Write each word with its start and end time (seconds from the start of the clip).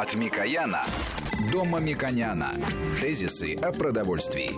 От 0.00 0.14
Микояна 0.14 0.82
до 1.52 1.62
Мамиконяна. 1.66 2.54
Тезисы 3.02 3.54
о 3.56 3.70
продовольствии. 3.70 4.50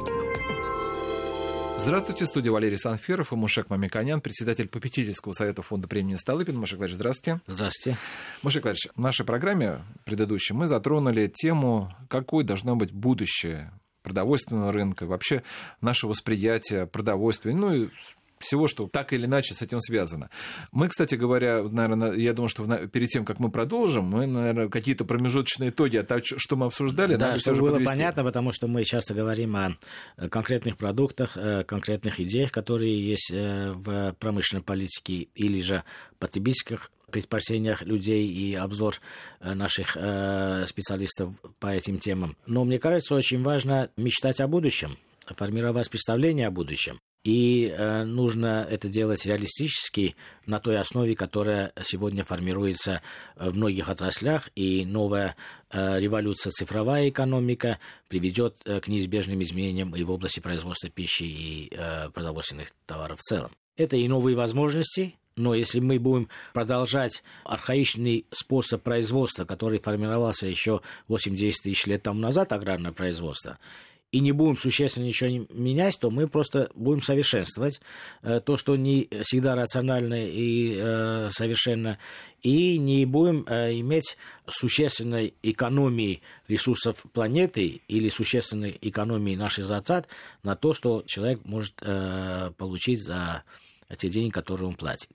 Здравствуйте, 1.77 2.27
студия 2.27 2.53
Валерий 2.53 2.79
Санферов 2.79 3.33
и 3.33 3.35
Мушек 3.35 3.69
Мамиконян, 3.69 4.21
председатель 4.21 4.69
попечительского 4.69 5.33
совета 5.33 5.63
фонда 5.63 5.89
премии 5.89 6.15
Столыпин. 6.15 6.61
Мушек 6.61 6.79
Владимирович, 6.79 6.95
здравствуйте. 6.95 7.41
Здравствуйте. 7.49 7.99
Мушек 8.43 8.63
Владимирович, 8.63 8.93
в 8.95 9.01
нашей 9.01 9.27
программе 9.27 9.83
предыдущей 10.05 10.55
мы 10.55 10.69
затронули 10.69 11.27
тему, 11.27 11.93
какой 12.09 12.45
должно 12.45 12.77
быть 12.77 12.93
будущее 12.93 13.73
продовольственного 14.05 14.71
рынка, 14.71 15.07
вообще 15.07 15.43
наше 15.81 16.07
восприятие 16.07 16.87
продовольствия, 16.87 17.53
ну 17.53 17.75
и 17.75 17.89
всего, 18.43 18.69
что 18.69 18.89
так 18.89 19.13
или 19.13 19.27
иначе 19.27 19.55
с 19.55 19.63
этим 19.63 19.81
связано. 19.81 20.31
Мы, 20.71 20.89
кстати 20.89 21.15
говоря, 21.15 21.63
наверное, 21.63 22.13
я 22.13 22.33
думаю, 22.33 22.49
что 22.49 22.65
перед 22.89 23.09
тем, 23.09 23.25
как 23.25 23.39
мы 23.39 23.51
продолжим, 23.51 24.05
мы, 24.05 24.27
наверное, 24.27 24.69
какие-то 24.69 25.05
промежуточные 25.05 25.71
итоги 25.71 25.97
от 25.97 26.09
того, 26.09 26.21
что 26.25 26.57
мы 26.57 26.67
обсуждали, 26.67 27.17
да, 27.17 27.29
надо 27.29 27.39
чтобы 27.41 27.61
было 27.61 27.71
подвести. 27.73 27.93
понятно, 27.93 28.25
потому 28.25 28.53
что 28.53 28.69
мы 28.69 28.85
часто 28.85 29.15
говорим 29.15 29.57
о 29.57 29.77
э, 30.17 30.29
конкретных 30.29 30.77
продуктах, 30.77 31.37
э, 31.37 31.65
конкретных 31.65 32.21
идеях, 32.21 32.53
которые 32.53 33.01
есть 33.01 33.31
э, 33.33 33.73
в 33.73 34.15
промышленной 34.19 34.63
политике 34.63 35.29
или 35.35 35.61
же 35.61 35.85
потребительских 36.19 36.91
предпочтениях 37.11 37.83
людей 37.83 38.27
и 38.27 38.55
обзор 38.55 38.95
наших 39.43 39.91
специалистов 40.67 41.35
по 41.59 41.67
этим 41.67 41.99
темам. 41.99 42.39
Но 42.47 42.65
мне 42.65 42.79
кажется, 42.79 43.15
очень 43.15 43.43
важно 43.43 43.91
мечтать 43.99 44.41
о 44.41 44.49
будущем, 44.49 44.97
формировать 45.27 45.91
представление 45.91 46.47
о 46.47 46.51
будущем. 46.51 47.01
И 47.25 47.73
э, 47.73 48.03
нужно 48.03 48.67
это 48.69 48.89
делать 48.89 49.25
реалистически 49.27 50.17
на 50.45 50.59
той 50.59 50.79
основе, 50.79 51.15
которая 51.15 51.73
сегодня 51.81 52.25
формируется 52.25 53.01
в 53.37 53.55
многих 53.55 53.89
отраслях, 53.89 54.51
и 54.57 54.85
новая 54.85 55.37
э, 55.71 56.01
революция 56.01 56.51
цифровая 56.51 57.09
экономика 57.11 57.79
приведет 58.09 58.57
э, 58.65 58.81
к 58.81 58.89
неизбежным 58.89 59.41
изменениям 59.43 59.95
и 59.95 60.03
в 60.03 60.11
области 60.11 60.41
производства 60.41 60.91
пищи 60.91 61.23
и 61.23 61.73
э, 61.73 62.11
продовольственных 62.11 62.71
товаров 62.87 63.21
в 63.21 63.23
целом. 63.23 63.53
Это 63.77 63.97
и 63.97 64.09
новые 64.09 64.37
возможности, 64.37 65.15
но 65.37 65.55
если 65.55 65.81
мы 65.81 65.99
будем 65.99 66.29
продолжать 66.53 67.23
архаичный 67.45 68.27
способ 68.31 68.83
производства, 68.83 69.45
который 69.45 69.79
формировался 69.79 70.47
еще 70.47 70.83
8-10 71.09 71.53
тысяч 71.63 71.87
лет 71.87 72.03
тому 72.03 72.21
назад, 72.21 72.53
аграрное 72.53 72.93
производство, 72.93 73.59
и 74.13 74.21
не 74.21 74.33
будем 74.33 74.59
существенно 74.59 75.07
ничего 75.07 75.31
не 75.31 75.47
менять, 75.51 75.99
то 75.99 76.11
мы 76.11 76.29
просто 76.29 76.71
будем 76.75 77.01
совершенствовать 77.01 77.81
э, 78.23 78.41
то, 78.41 78.59
что 78.59 78.77
не 78.77 79.09
всегда 79.23 79.57
рационально 79.57 80.29
и 80.29 80.77
э, 80.77 81.31
совершенно, 81.31 81.99
и 82.43 82.77
не 82.79 83.07
будем 83.07 83.47
э, 83.49 83.73
иметь 83.81 84.19
существенной 84.47 85.33
экономии 85.43 86.21
ресурсов 86.47 87.05
планеты 87.15 87.81
или 87.89 88.11
существенной 88.11 88.77
экономии 88.83 89.35
наших 89.35 89.65
затрат 89.65 90.07
на 90.43 90.57
то, 90.57 90.75
что 90.75 91.03
человек 91.07 91.41
может 91.45 91.77
получить 92.57 93.03
за 93.03 93.45
те 93.97 94.09
деньги, 94.09 94.31
которые 94.31 94.69
он 94.69 94.75
платит. 94.75 95.09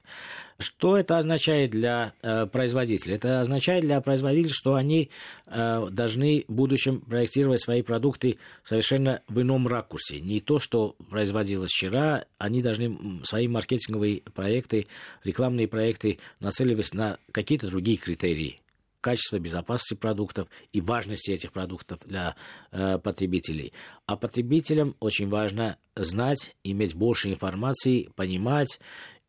Что 0.59 0.97
это 0.97 1.17
означает 1.17 1.71
для 1.71 2.13
э, 2.21 2.45
производителей? 2.47 3.15
Это 3.15 3.41
означает 3.41 3.83
для 3.83 4.01
производителей, 4.01 4.53
что 4.53 4.75
они 4.75 5.09
э, 5.45 5.87
должны 5.91 6.45
в 6.47 6.53
будущем 6.53 7.01
проектировать 7.01 7.61
свои 7.61 7.81
продукты 7.81 8.37
совершенно 8.63 9.21
в 9.27 9.41
ином 9.41 9.67
ракурсе. 9.67 10.19
Не 10.19 10.41
то, 10.41 10.59
что 10.59 10.95
производилось 11.09 11.71
вчера, 11.71 12.25
они 12.37 12.61
должны 12.61 13.21
свои 13.23 13.47
маркетинговые 13.47 14.21
проекты, 14.33 14.87
рекламные 15.23 15.67
проекты 15.67 16.19
нацеливать 16.39 16.93
на 16.93 17.17
какие-то 17.31 17.67
другие 17.67 17.97
критерии 17.97 18.59
качества, 19.07 19.39
безопасности 19.39 19.93
продуктов 19.93 20.49
и 20.73 20.81
важности 20.81 21.31
этих 21.31 21.53
продуктов 21.53 22.01
для 22.05 22.35
э, 22.71 22.97
потребителей. 22.99 23.71
А 24.05 24.17
потребителям 24.17 24.97
очень 24.99 25.29
важно 25.29 25.77
знать, 25.95 26.53
иметь 26.65 26.93
больше 26.93 27.29
информации, 27.29 28.09
понимать 28.17 28.81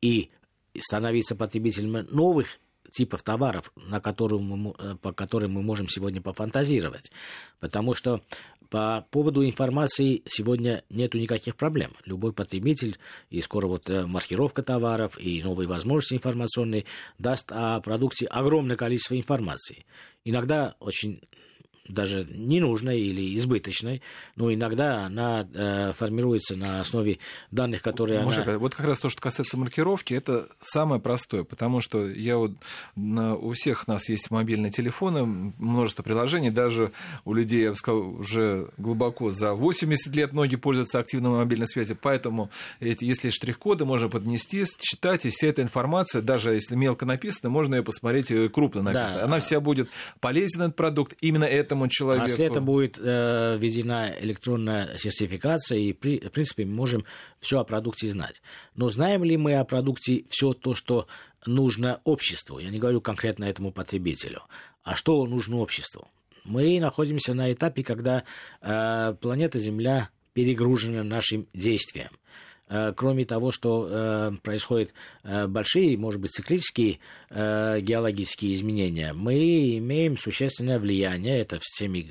и 0.03 0.31
становиться 0.77 1.37
потребителями 1.37 2.05
новых 2.11 2.59
типов 2.91 3.23
товаров, 3.23 3.73
на 3.77 4.01
которые 4.01 4.41
мы, 4.41 4.75
э, 4.77 4.97
по 5.01 5.13
которым 5.13 5.53
мы 5.53 5.63
можем 5.63 5.87
сегодня 5.89 6.21
пофантазировать. 6.21 7.13
Потому 7.61 7.95
что 7.95 8.25
по 8.71 9.07
поводу 9.11 9.45
информации 9.45 10.23
сегодня 10.27 10.85
нету 10.91 11.19
никаких 11.19 11.57
проблем. 11.57 11.97
Любой 12.05 12.33
потребитель, 12.33 12.99
и 13.31 13.41
скоро 13.41 13.67
вот 13.67 13.89
э, 13.89 14.07
маркировка 14.07 14.63
товаров, 14.63 15.19
и 15.19 15.43
новые 15.43 15.69
возможности 15.69 16.15
информационные 16.15 16.85
даст 17.19 17.51
о 17.51 17.81
продукте 17.81 18.27
огромное 18.27 18.77
количество 18.77 19.17
информации. 19.17 19.87
Иногда 20.25 20.77
очень 20.81 21.23
даже 21.89 22.27
ненужной 22.31 23.01
или 23.01 23.37
избыточной, 23.37 24.03
но 24.37 24.53
иногда 24.53 25.07
она 25.07 25.49
э, 25.53 25.93
формируется 25.93 26.57
на 26.57 26.81
основе 26.81 27.19
данных, 27.51 27.83
которые 27.83 28.23
Может, 28.23 28.47
она... 28.47 28.59
Вот 28.59 28.75
как 28.75 28.87
раз 28.87 29.01
то, 29.01 29.09
что 29.11 29.21
касается 29.21 29.57
маркировки, 29.57 30.15
это 30.15 30.49
самое 30.61 31.01
простое, 31.01 31.45
потому 31.45 31.81
что 31.81 32.09
я 32.09 32.37
вот, 32.37 32.53
на, 32.97 33.35
у 33.35 33.53
всех 33.53 33.89
нас 33.89 34.09
есть 34.09 34.31
мобильные 34.31 34.71
телефоны, 34.71 35.25
множество 35.25 36.03
приложений, 36.03 36.51
даже 36.51 36.93
у 37.25 37.35
людей, 37.35 37.65
я 37.65 37.71
бы 37.71 37.77
сказал, 37.77 38.21
уже 38.21 38.69
глубоко 38.77 39.31
за 39.31 39.55
80 39.55 40.15
лет 40.15 40.33
многие 40.33 40.57
пользуются 40.57 40.99
активной 40.99 41.31
мобильной 41.31 41.67
связью, 41.67 41.99
поэтому 42.01 42.51
эти, 42.81 43.05
если 43.05 43.31
штрих-коды 43.31 43.85
можно 43.85 44.09
поднести, 44.09 44.65
читать, 44.79 45.27
и 45.27 45.31
вся 45.31 45.49
эта 45.49 45.63
информация, 45.63 46.23
даже 46.23 46.53
если 46.53 46.75
мелко 46.75 47.07
написана, 47.07 47.51
можно 47.51 47.77
ее 47.77 47.83
посмотреть 47.83 48.31
и 48.31 48.49
крупно 48.49 48.83
написано. 48.83 49.19
Да. 49.19 49.25
Она 49.25 49.41
вся 49.41 49.61
будет 49.61 49.89
полезен, 50.21 50.63
этот 50.63 50.77
продукт, 50.77 51.15
именно 51.21 51.45
этому 51.45 51.78
этому 51.79 51.89
человеку. 51.89 52.25
А 52.25 52.29
если 52.29 52.45
это 52.45 52.61
будет 52.61 52.99
э, 52.99 53.57
введена 53.59 54.15
электронная 54.21 54.97
сертификация, 54.97 55.79
и 55.79 55.93
при, 55.93 56.19
в 56.19 56.31
принципе 56.31 56.65
мы 56.65 56.75
можем 56.75 57.05
все 57.41 57.61
о 57.61 57.65
продукте 57.65 58.09
знать. 58.09 58.43
Но 58.75 58.91
знаем 58.91 59.25
ли 59.25 59.37
мы 59.37 59.55
о 59.55 59.65
продукте 59.65 60.25
все 60.29 60.53
то, 60.53 60.75
что 60.75 61.07
нужно 61.47 62.01
обществу? 62.05 62.59
Я 62.59 62.71
не 62.71 62.79
говорю 62.79 63.01
конкретно 63.01 63.45
этому 63.45 63.73
потребителю. 63.73 64.43
А 64.83 64.97
что 64.97 65.25
нужно 65.27 65.59
обществу? 65.59 66.09
Мы 66.45 66.81
находимся 66.81 67.35
на 67.35 67.53
этапе, 67.53 67.83
когда 67.83 68.25
э, 68.61 69.15
планета 69.21 69.59
Земля 69.59 70.11
перегружена 70.33 71.03
нашим 71.05 71.47
действием. 71.53 72.11
Э, 72.69 72.93
кроме 72.95 73.25
того, 73.25 73.51
что 73.51 73.89
э, 73.89 74.33
происходят 74.43 74.93
э, 75.25 75.47
большие, 75.47 75.97
может 75.97 76.21
быть, 76.21 76.33
циклические 76.33 76.99
геологические 77.31 78.55
изменения, 78.55 79.13
мы 79.13 79.77
имеем 79.77 80.17
существенное 80.17 80.79
влияние, 80.79 81.41
это 81.41 81.59
всеми 81.61 82.11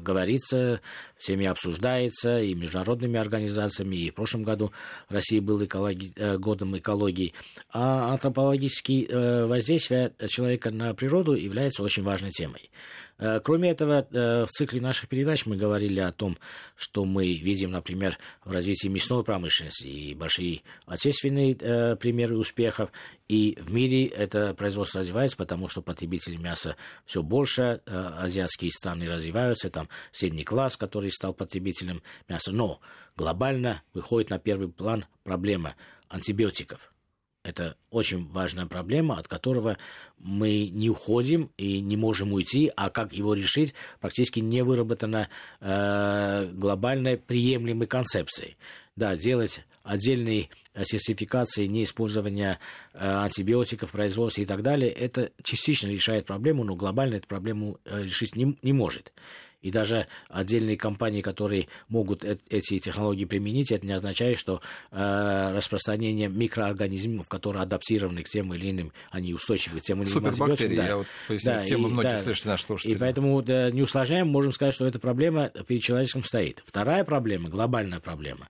говорится, 0.00 0.80
всеми 1.16 1.46
обсуждается, 1.46 2.38
и 2.40 2.54
международными 2.54 3.18
организациями, 3.18 3.96
и 3.96 4.10
в 4.10 4.14
прошлом 4.14 4.44
году 4.44 4.72
Россия 5.08 5.40
был 5.40 5.64
экологи... 5.64 6.12
годом 6.36 6.78
экологии. 6.78 7.34
А 7.72 8.12
антропологические 8.12 9.46
воздействия 9.46 10.12
человека 10.28 10.70
на 10.70 10.94
природу 10.94 11.34
являются 11.34 11.82
очень 11.82 12.04
важной 12.04 12.30
темой. 12.30 12.70
Э, 13.18 13.40
кроме 13.40 13.70
этого, 13.70 14.06
э, 14.10 14.44
в 14.44 14.48
цикле 14.48 14.80
наших 14.80 15.08
передач 15.08 15.44
мы 15.44 15.56
говорили 15.56 15.98
о 16.00 16.12
том, 16.12 16.38
что 16.76 17.04
мы 17.04 17.34
видим, 17.34 17.72
например, 17.72 18.16
в 18.44 18.52
развитии 18.52 18.88
мясной 18.88 19.24
промышленности 19.24 19.86
и 19.86 20.14
большие 20.14 20.62
отечественные 20.86 21.56
э, 21.58 21.96
примеры 21.96 22.36
успехов. 22.36 22.90
И 23.26 23.58
в 23.60 23.72
мире 23.72 24.06
это 24.06 24.54
производство 24.54 25.00
развивается, 25.00 25.36
потому 25.36 25.68
что 25.68 25.82
потребители 25.82 26.36
мяса 26.36 26.76
все 27.04 27.22
больше, 27.22 27.82
азиатские 27.84 28.70
страны 28.70 29.06
развиваются, 29.06 29.68
там 29.68 29.88
средний 30.12 30.44
класс, 30.44 30.76
который 30.76 31.10
стал 31.10 31.34
потребителем 31.34 32.02
мяса. 32.28 32.52
Но 32.52 32.80
глобально 33.16 33.82
выходит 33.92 34.30
на 34.30 34.38
первый 34.38 34.68
план 34.68 35.04
проблема 35.24 35.74
антибиотиков– 36.08 36.90
это 37.42 37.76
очень 37.90 38.26
важная 38.28 38.66
проблема, 38.66 39.18
от 39.18 39.28
которого 39.28 39.78
мы 40.18 40.68
не 40.68 40.90
уходим 40.90 41.50
и 41.56 41.80
не 41.80 41.96
можем 41.96 42.32
уйти, 42.32 42.70
а 42.76 42.90
как 42.90 43.12
его 43.12 43.34
решить, 43.34 43.74
практически 44.00 44.40
не 44.40 44.62
выработана 44.62 45.28
э, 45.60 46.50
глобальной 46.52 47.16
приемлемой 47.16 47.86
концепцией. 47.86 48.56
Да, 48.96 49.16
делать 49.16 49.64
отдельные 49.84 50.50
сертификации 50.84 51.66
неиспользования 51.66 52.58
э, 52.92 52.98
антибиотиков, 52.98 53.92
производства 53.92 54.42
и 54.42 54.46
так 54.46 54.62
далее, 54.62 54.90
это 54.90 55.32
частично 55.42 55.88
решает 55.88 56.26
проблему, 56.26 56.64
но 56.64 56.74
глобально 56.74 57.16
эту 57.16 57.28
проблему 57.28 57.78
э, 57.84 58.02
решить 58.02 58.36
не, 58.36 58.56
не 58.62 58.72
может. 58.72 59.12
И 59.60 59.72
даже 59.72 60.06
отдельные 60.28 60.76
компании, 60.76 61.20
которые 61.20 61.66
могут 61.88 62.24
эти 62.24 62.78
технологии 62.78 63.24
применить, 63.24 63.72
это 63.72 63.84
не 63.84 63.92
означает, 63.92 64.38
что 64.38 64.60
э, 64.92 65.50
распространение 65.52 66.28
микроорганизмов, 66.28 67.28
которые 67.28 67.62
адаптированы 67.62 68.22
к 68.22 68.28
тем 68.28 68.54
или 68.54 68.70
иным, 68.70 68.92
они 69.10 69.34
устойчивы 69.34 69.80
к 69.80 69.82
тем 69.82 70.02
или 70.02 70.10
иным 70.10 70.32
Супербактерии, 70.32 70.76
да. 70.76 70.86
я 70.86 70.96
вот 70.98 71.06
поясню, 71.26 71.52
да, 71.52 71.64
тему 71.64 71.88
и, 71.88 71.90
многие 71.90 72.10
да, 72.10 72.16
слышите 72.18 72.48
наши 72.48 72.64
слушатели. 72.64 72.94
И 72.94 72.98
поэтому 72.98 73.42
да, 73.42 73.70
не 73.70 73.82
усложняем, 73.82 74.28
можем 74.28 74.52
сказать, 74.52 74.74
что 74.74 74.86
эта 74.86 75.00
проблема 75.00 75.48
перед 75.48 75.82
человечеством 75.82 76.22
стоит. 76.22 76.62
Вторая 76.64 77.02
проблема, 77.02 77.48
глобальная 77.48 77.98
проблема, 78.00 78.48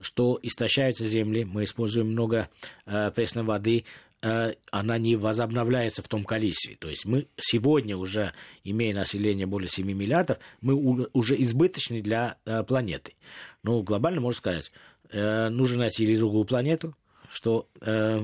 что 0.00 0.38
истощаются 0.42 1.04
земли, 1.04 1.44
мы 1.44 1.64
используем 1.64 2.08
много 2.08 2.50
э, 2.84 3.10
пресной 3.12 3.44
воды, 3.44 3.78
э, 3.78 4.09
она 4.20 4.98
не 4.98 5.16
возобновляется 5.16 6.02
в 6.02 6.08
том 6.08 6.24
количестве. 6.24 6.76
То 6.76 6.88
есть 6.88 7.06
мы 7.06 7.26
сегодня 7.38 7.96
уже, 7.96 8.32
имея 8.64 8.94
население 8.94 9.46
более 9.46 9.68
7 9.68 9.86
миллиардов, 9.86 10.38
мы 10.60 10.74
уже 11.12 11.40
избыточны 11.42 12.02
для 12.02 12.36
э, 12.44 12.62
планеты. 12.64 13.14
Ну, 13.62 13.82
глобально 13.82 14.20
можно 14.20 14.38
сказать, 14.38 14.72
нужно 15.12 15.78
найти 15.78 16.04
или 16.04 16.16
другую 16.16 16.44
планету, 16.44 16.94
что 17.30 17.68
э, 17.80 18.20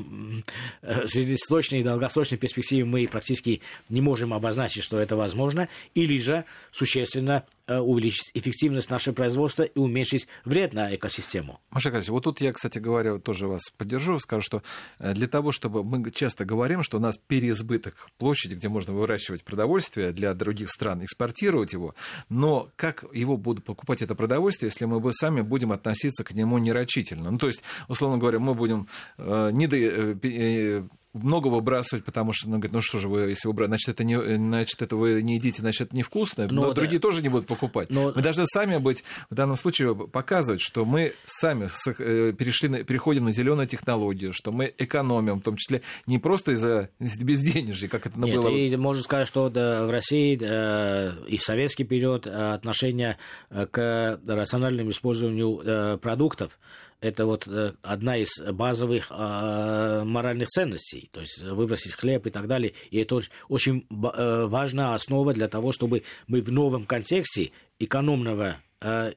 э, 0.82 1.06
среднесрочной 1.06 1.80
и 1.80 1.84
долгосрочной 1.84 2.38
перспективе 2.38 2.84
мы 2.84 3.06
практически 3.08 3.62
не 3.88 4.00
можем 4.00 4.34
обозначить, 4.34 4.82
что 4.82 4.98
это 4.98 5.16
возможно, 5.16 5.68
или 5.94 6.18
же 6.18 6.44
существенно 6.72 7.44
Э, 7.46 7.55
увеличить 7.74 8.30
эффективность 8.34 8.90
нашего 8.90 9.14
производства 9.14 9.62
и 9.62 9.78
уменьшить 9.78 10.28
вред 10.44 10.72
на 10.72 10.94
экосистему. 10.94 11.60
Маша 11.70 11.90
Карпович, 11.90 12.10
вот 12.10 12.24
тут 12.24 12.40
я, 12.40 12.52
кстати 12.52 12.78
говоря, 12.78 13.18
тоже 13.18 13.48
вас 13.48 13.62
поддержу, 13.76 14.18
скажу, 14.18 14.42
что 14.42 14.62
э, 14.98 15.14
для 15.14 15.26
того, 15.26 15.52
чтобы 15.52 15.82
мы 15.84 16.10
часто 16.10 16.44
говорим, 16.44 16.82
что 16.82 16.98
у 16.98 17.00
нас 17.00 17.16
переизбыток 17.18 18.08
площади, 18.18 18.54
где 18.54 18.68
можно 18.68 18.92
выращивать 18.92 19.44
продовольствие 19.44 20.12
для 20.12 20.34
других 20.34 20.70
стран, 20.70 21.04
экспортировать 21.04 21.72
его, 21.72 21.94
но 22.28 22.70
как 22.76 23.04
его 23.12 23.36
будут 23.36 23.64
покупать 23.64 24.02
это 24.02 24.14
продовольствие, 24.14 24.68
если 24.68 24.84
мы 24.84 25.00
бы 25.00 25.12
сами 25.12 25.40
будем 25.40 25.72
относиться 25.72 26.24
к 26.24 26.32
нему 26.34 26.58
нерачительно? 26.58 27.30
Ну, 27.30 27.38
то 27.38 27.48
есть, 27.48 27.62
условно 27.88 28.18
говоря, 28.18 28.38
мы 28.38 28.54
будем 28.54 28.88
э, 29.18 29.50
не 29.52 29.66
до, 29.66 29.76
э, 29.76 30.84
много 31.22 31.48
выбрасывать, 31.48 32.04
потому 32.04 32.32
что, 32.32 32.48
ну, 32.48 32.56
говорит, 32.56 32.72
ну 32.72 32.80
что 32.80 32.98
же 32.98 33.08
вы, 33.08 33.30
если 33.30 33.48
выбрать, 33.48 33.68
значит, 33.68 33.88
это 33.88 34.04
не, 34.04 34.16
значит, 34.36 34.80
это 34.82 34.96
вы 34.96 35.22
не 35.22 35.36
едите, 35.36 35.62
значит, 35.62 35.88
это 35.88 35.96
невкусно, 35.96 36.46
но, 36.46 36.62
но 36.62 36.68
да. 36.68 36.74
другие 36.74 37.00
тоже 37.00 37.22
не 37.22 37.28
будут 37.28 37.46
покупать. 37.46 37.90
Но... 37.90 38.12
Мы 38.14 38.22
должны 38.22 38.46
сами 38.46 38.78
быть, 38.78 39.04
в 39.30 39.34
данном 39.34 39.56
случае, 39.56 39.94
показывать, 39.94 40.60
что 40.60 40.84
мы 40.84 41.14
сами 41.24 41.68
э, 41.98 42.32
перешли 42.32 42.68
на, 42.68 42.84
переходим 42.84 43.24
на 43.24 43.32
зеленую 43.32 43.66
технологию, 43.66 44.32
что 44.32 44.52
мы 44.52 44.72
экономим, 44.78 45.40
в 45.40 45.42
том 45.42 45.56
числе 45.56 45.82
не 46.06 46.18
просто 46.18 46.52
из-за 46.52 46.90
безденежья, 46.98 47.88
как 47.88 48.06
это 48.06 48.18
Нет, 48.18 48.36
было. 48.36 48.48
И 48.48 48.74
можно 48.76 49.02
сказать, 49.02 49.28
что 49.28 49.48
да, 49.48 49.86
в 49.86 49.90
России 49.90 50.36
да, 50.36 51.14
и 51.26 51.36
в 51.36 51.42
советский 51.42 51.84
период 51.84 52.26
э, 52.26 52.30
отношение 52.30 53.18
э, 53.50 53.66
к 53.66 54.20
рациональному 54.26 54.90
использованию 54.90 55.98
продуктов 55.98 56.58
это 57.00 57.26
вот 57.26 57.46
э, 57.46 57.72
одна 57.82 58.16
из 58.16 58.40
базовых 58.40 59.10
э, 59.10 60.02
моральных 60.04 60.48
ценностей, 60.48 61.08
то 61.12 61.20
есть 61.20 61.42
выбросить 61.42 61.94
хлеб 61.94 62.26
и 62.26 62.30
так 62.30 62.46
далее. 62.46 62.72
И 62.90 62.98
это 62.98 63.20
очень 63.48 63.86
э, 63.90 64.46
важная 64.46 64.94
основа 64.94 65.32
для 65.32 65.48
того, 65.48 65.72
чтобы 65.72 66.02
мы 66.26 66.40
в 66.40 66.50
новом 66.50 66.86
контексте 66.86 67.52
экономного 67.78 68.56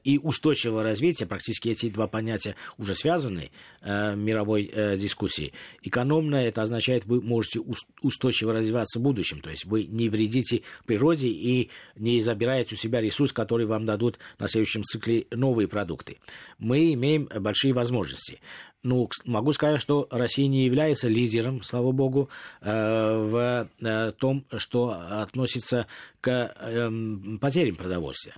и 0.04 0.18
устойчивого 0.22 0.82
развития, 0.82 1.26
практически 1.26 1.68
эти 1.68 1.90
два 1.90 2.06
понятия 2.06 2.56
уже 2.78 2.94
связаны 2.94 3.50
э, 3.82 4.12
в 4.12 4.16
мировой 4.16 4.70
э, 4.72 4.96
дискуссии. 4.96 5.52
Экономное 5.82 6.48
это 6.48 6.62
означает, 6.62 7.04
вы 7.04 7.20
можете 7.20 7.60
устойчиво 8.02 8.54
развиваться 8.54 8.98
в 8.98 9.02
будущем, 9.02 9.40
то 9.40 9.50
есть 9.50 9.66
вы 9.66 9.84
не 9.84 10.08
вредите 10.08 10.62
природе 10.86 11.28
и 11.28 11.70
не 11.96 12.22
забираете 12.22 12.74
у 12.74 12.78
себя 12.78 13.00
ресурс, 13.00 13.32
который 13.32 13.66
вам 13.66 13.84
дадут 13.84 14.18
на 14.38 14.48
следующем 14.48 14.82
цикле 14.82 15.26
новые 15.30 15.68
продукты. 15.68 16.18
Мы 16.58 16.94
имеем 16.94 17.28
большие 17.40 17.74
возможности. 17.74 18.40
Ну, 18.82 19.10
могу 19.26 19.52
сказать, 19.52 19.78
что 19.78 20.08
Россия 20.10 20.48
не 20.48 20.64
является 20.64 21.06
лидером, 21.06 21.62
слава 21.62 21.92
богу, 21.92 22.30
в 22.62 23.68
том, 24.18 24.46
что 24.56 25.20
относится 25.20 25.86
к 26.22 26.30
эм, 26.30 27.38
потерям 27.38 27.76
продовольствия 27.76 28.34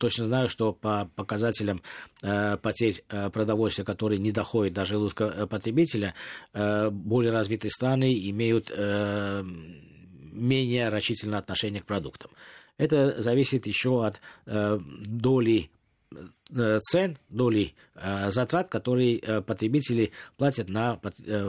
точно 0.00 0.24
знаю, 0.24 0.48
что 0.48 0.72
по 0.72 1.10
показателям 1.14 1.82
э, 2.22 2.56
потерь 2.56 3.04
э, 3.08 3.30
продовольствия, 3.30 3.84
которые 3.84 4.18
не 4.18 4.32
доходят 4.32 4.74
до 4.74 4.84
желудка 4.84 5.24
э, 5.24 5.46
потребителя, 5.46 6.14
э, 6.54 6.90
более 6.90 7.32
развитые 7.32 7.70
страны 7.70 8.12
имеют 8.30 8.72
э, 8.74 9.42
менее 9.44 10.88
рачительное 10.88 11.38
отношение 11.38 11.82
к 11.82 11.86
продуктам. 11.86 12.30
Это 12.78 13.20
зависит 13.20 13.66
еще 13.66 14.04
от 14.06 14.20
э, 14.46 14.78
доли 15.04 15.70
цен, 16.90 17.18
доли 17.28 17.74
э, 17.94 18.30
затрат, 18.30 18.68
которые 18.68 19.18
э, 19.18 19.40
потребители 19.42 20.12
платят 20.36 20.68
на 20.68 20.96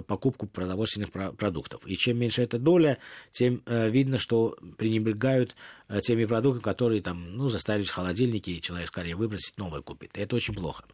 покупку 0.08 0.48
продовольственных 0.48 1.12
продуктов. 1.12 1.86
И 1.88 1.96
чем 1.96 2.20
меньше 2.20 2.44
эта 2.44 2.60
доля, 2.60 3.00
тем 3.32 3.64
видно, 3.66 4.18
что 4.18 4.58
пренебрегают 4.78 5.56
теми 6.02 6.26
продуктами, 6.26 6.64
которые 6.64 7.02
там, 7.02 7.36
ну, 7.36 7.50
заставились 7.50 7.90
в 7.90 7.94
холодильнике, 7.94 8.54
и 8.54 8.62
человек 8.62 8.88
скорее 8.88 9.16
выбросить, 9.16 9.58
новое 9.58 9.82
купит. 9.82 10.12
Это 10.14 10.36
очень 10.36 10.54
плохо. 10.54 10.86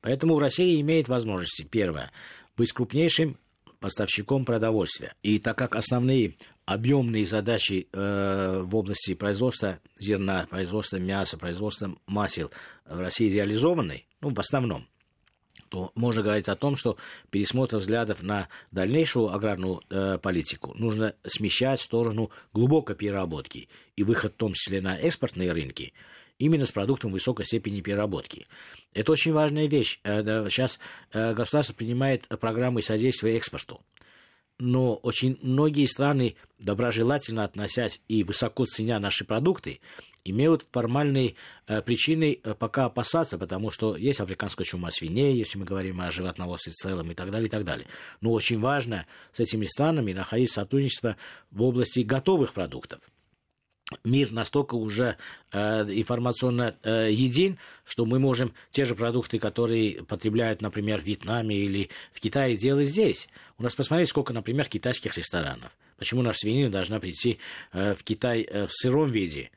Поэтому 0.00 0.38
Россия 0.38 0.80
имеет 0.80 1.08
возможности, 1.08 1.62
первое, 1.62 2.10
быть 2.56 2.72
крупнейшим 2.72 3.38
поставщиком 3.80 4.44
продовольствия. 4.44 5.14
И 5.22 5.38
так 5.38 5.58
как 5.58 5.74
основные 5.74 6.36
объемные 6.66 7.26
задачи 7.26 7.88
э, 7.92 8.62
в 8.62 8.76
области 8.76 9.14
производства 9.14 9.80
зерна, 9.98 10.46
производства 10.48 10.96
мяса, 10.96 11.38
производства 11.38 11.96
масел 12.06 12.50
в 12.86 13.00
России 13.00 13.28
реализованы, 13.28 14.04
ну, 14.20 14.32
в 14.32 14.38
основном, 14.38 14.86
то 15.70 15.92
можно 15.94 16.22
говорить 16.22 16.48
о 16.48 16.56
том, 16.56 16.76
что 16.76 16.96
пересмотр 17.30 17.78
взглядов 17.78 18.22
на 18.22 18.48
дальнейшую 18.72 19.32
аграрную 19.32 19.80
э, 19.88 20.18
политику 20.18 20.74
нужно 20.76 21.14
смещать 21.24 21.80
в 21.80 21.84
сторону 21.84 22.30
глубокой 22.52 22.96
переработки 22.96 23.68
и 23.96 24.02
выход 24.02 24.34
в 24.34 24.36
том 24.36 24.52
числе 24.52 24.80
на 24.80 24.96
экспортные 24.96 25.52
рынки 25.52 25.92
именно 26.40 26.66
с 26.66 26.72
продуктом 26.72 27.12
высокой 27.12 27.44
степени 27.44 27.80
переработки. 27.80 28.46
Это 28.92 29.12
очень 29.12 29.32
важная 29.32 29.68
вещь. 29.68 30.00
Э, 30.02 30.48
сейчас 30.48 30.80
э, 31.12 31.32
государство 31.34 31.74
принимает 31.74 32.26
программы 32.40 32.82
содействия 32.82 33.36
экспорту 33.36 33.80
но 34.60 34.94
очень 34.96 35.38
многие 35.42 35.86
страны, 35.86 36.36
доброжелательно 36.58 37.44
относясь 37.44 38.00
и 38.08 38.22
высоко 38.22 38.66
ценя 38.66 39.00
наши 39.00 39.24
продукты, 39.24 39.80
имеют 40.24 40.66
формальные 40.70 41.34
э, 41.66 41.80
причины 41.80 42.38
э, 42.42 42.54
пока 42.54 42.84
опасаться, 42.84 43.38
потому 43.38 43.70
что 43.70 43.96
есть 43.96 44.20
африканская 44.20 44.66
чума 44.66 44.90
свиней, 44.90 45.34
если 45.34 45.58
мы 45.58 45.64
говорим 45.64 46.00
о 46.00 46.10
животноводстве 46.10 46.72
в 46.72 46.76
целом 46.76 47.10
и 47.10 47.14
так 47.14 47.30
далее, 47.30 47.48
и 47.48 47.50
так 47.50 47.64
далее. 47.64 47.86
Но 48.20 48.32
очень 48.32 48.60
важно 48.60 49.06
с 49.32 49.40
этими 49.40 49.64
странами 49.64 50.12
находить 50.12 50.52
сотрудничество 50.52 51.16
в 51.50 51.62
области 51.62 52.00
готовых 52.00 52.52
продуктов 52.52 53.00
мир 54.04 54.30
настолько 54.32 54.74
уже 54.74 55.16
э, 55.52 55.82
информационно 55.82 56.76
э, 56.82 57.08
един, 57.10 57.58
что 57.84 58.04
мы 58.04 58.18
можем 58.18 58.52
те 58.70 58.84
же 58.84 58.94
продукты, 58.94 59.38
которые 59.38 60.04
потребляют, 60.04 60.62
например, 60.62 61.00
в 61.00 61.04
Вьетнаме 61.04 61.56
или 61.56 61.90
в 62.12 62.20
Китае, 62.20 62.56
делать 62.56 62.86
здесь. 62.86 63.28
У 63.58 63.62
нас 63.62 63.74
посмотрите, 63.74 64.10
сколько, 64.10 64.32
например, 64.32 64.66
китайских 64.66 65.16
ресторанов. 65.16 65.76
Почему 65.98 66.22
наша 66.22 66.40
свинина 66.40 66.70
должна 66.70 67.00
прийти 67.00 67.38
э, 67.72 67.94
в 67.94 68.04
Китай 68.04 68.42
э, 68.42 68.66
в 68.66 68.72
сыром 68.72 69.10
виде? 69.10 69.50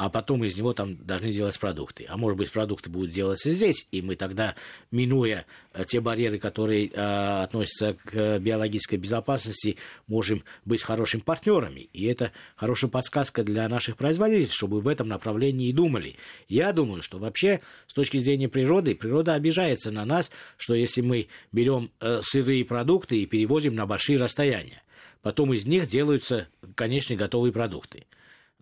А 0.00 0.08
потом 0.08 0.42
из 0.44 0.56
него 0.56 0.72
там 0.72 0.96
должны 0.96 1.30
делать 1.30 1.60
продукты. 1.60 2.06
А 2.08 2.16
может 2.16 2.38
быть, 2.38 2.50
продукты 2.50 2.88
будут 2.88 3.10
делаться 3.10 3.50
здесь, 3.50 3.86
и 3.92 4.00
мы 4.00 4.16
тогда, 4.16 4.54
минуя 4.90 5.44
э, 5.74 5.84
те 5.84 6.00
барьеры, 6.00 6.38
которые 6.38 6.88
э, 6.88 7.42
относятся 7.42 7.98
к 8.06 8.38
биологической 8.38 8.96
безопасности, 8.96 9.76
можем 10.06 10.42
быть 10.64 10.82
хорошими 10.82 11.20
партнерами. 11.20 11.80
И 11.92 12.06
это 12.06 12.32
хорошая 12.56 12.90
подсказка 12.90 13.42
для 13.42 13.68
наших 13.68 13.98
производителей, 13.98 14.50
чтобы 14.50 14.80
в 14.80 14.88
этом 14.88 15.06
направлении 15.06 15.68
и 15.68 15.74
думали. 15.74 16.16
Я 16.48 16.72
думаю, 16.72 17.02
что 17.02 17.18
вообще 17.18 17.60
с 17.86 17.92
точки 17.92 18.16
зрения 18.16 18.48
природы, 18.48 18.94
природа 18.94 19.34
обижается 19.34 19.90
на 19.90 20.06
нас, 20.06 20.30
что 20.56 20.72
если 20.72 21.02
мы 21.02 21.28
берем 21.52 21.90
э, 22.00 22.20
сырые 22.22 22.64
продукты 22.64 23.20
и 23.20 23.26
перевозим 23.26 23.74
на 23.74 23.84
большие 23.84 24.16
расстояния, 24.16 24.82
потом 25.20 25.52
из 25.52 25.66
них 25.66 25.88
делаются 25.88 26.48
конечные 26.74 27.18
готовые 27.18 27.52
продукты. 27.52 28.06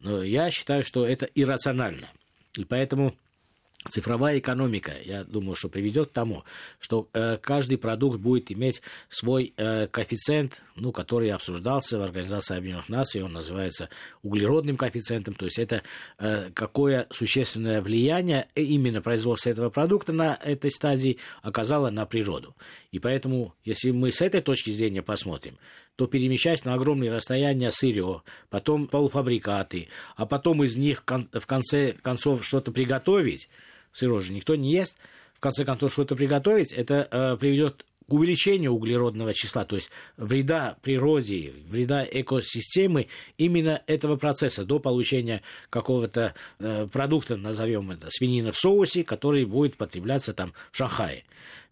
Но 0.01 0.23
я 0.23 0.51
считаю, 0.51 0.83
что 0.83 1.07
это 1.07 1.27
иррационально. 1.35 2.09
И 2.57 2.65
поэтому 2.65 3.15
цифровая 3.89 4.39
экономика, 4.39 4.93
я 5.05 5.25
думаю, 5.25 5.55
что 5.55 5.69
приведет 5.69 6.11
к 6.11 6.13
тому, 6.13 6.45
что 6.79 7.09
э, 7.13 7.37
каждый 7.41 7.79
продукт 7.79 8.19
будет 8.19 8.51
иметь 8.51 8.83
свой 9.09 9.55
э, 9.57 9.87
коэффициент, 9.87 10.63
ну, 10.77 10.93
который 10.93 11.31
обсуждался 11.31 11.99
в 11.99 12.03
Организации 12.03 12.57
Объединенных 12.57 12.89
Наций, 12.89 13.23
он 13.23 13.33
называется 13.33 13.89
углеродным 14.23 14.77
коэффициентом, 14.77 15.35
то 15.35 15.47
есть 15.47 15.59
это 15.59 15.83
э, 16.19 16.51
какое 16.55 17.07
существенное 17.11 17.81
влияние 17.81 18.49
именно 18.55 19.01
производство 19.01 19.51
этого 19.51 19.71
продукта 19.71 20.13
на 20.13 20.35
этой 20.35 20.71
стадии 20.71 21.19
оказало 21.43 21.91
на 21.91 22.05
природу. 22.05 22.57
И 22.91 22.99
поэтому, 22.99 23.55
если 23.65 23.91
мы 23.91 24.11
с 24.11 24.21
этой 24.21 24.41
точки 24.41 24.71
зрения 24.71 25.03
посмотрим, 25.03 25.57
то 25.99 26.07
перемещаясь 26.07 26.65
на 26.65 26.75
огромные 26.75 27.13
расстояния 27.13 27.73
сырье, 27.73 28.23
потом 28.51 28.87
полуфабрикаты, 28.87 29.89
а 30.15 30.27
потом 30.27 30.63
из 30.63 30.77
них 30.77 31.03
в 31.05 31.47
конце 31.47 31.93
концов 31.93 32.47
что-то 32.47 32.71
приготовить, 32.71 33.49
сырье 33.93 34.21
же 34.21 34.33
никто 34.33 34.55
не 34.55 34.71
ест, 34.71 34.97
в 35.35 35.41
конце 35.41 35.65
концов 35.65 35.93
что-то 35.93 36.15
приготовить, 36.15 36.73
это 36.73 37.09
э, 37.11 37.37
приведет 37.37 37.85
к 38.09 38.13
увеличению 38.13 38.75
углеродного 38.75 39.35
числа, 39.35 39.65
то 39.65 39.75
есть 39.75 39.91
вреда 40.17 40.79
природе, 40.83 41.53
вреда 41.69 42.07
экосистемы 42.09 43.09
именно 43.37 43.83
этого 43.89 44.15
процесса 44.15 44.65
до 44.65 44.79
получения 44.79 45.43
какого-то 45.69 46.35
э, 46.61 46.87
продукта, 46.93 47.37
назовем 47.37 47.91
это, 47.91 48.07
свинина 48.09 48.53
в 48.53 48.57
соусе, 48.57 49.03
который 49.03 49.45
будет 49.45 49.77
потребляться 49.77 50.33
там 50.33 50.55
в 50.71 50.77
Шанхае. 50.77 51.25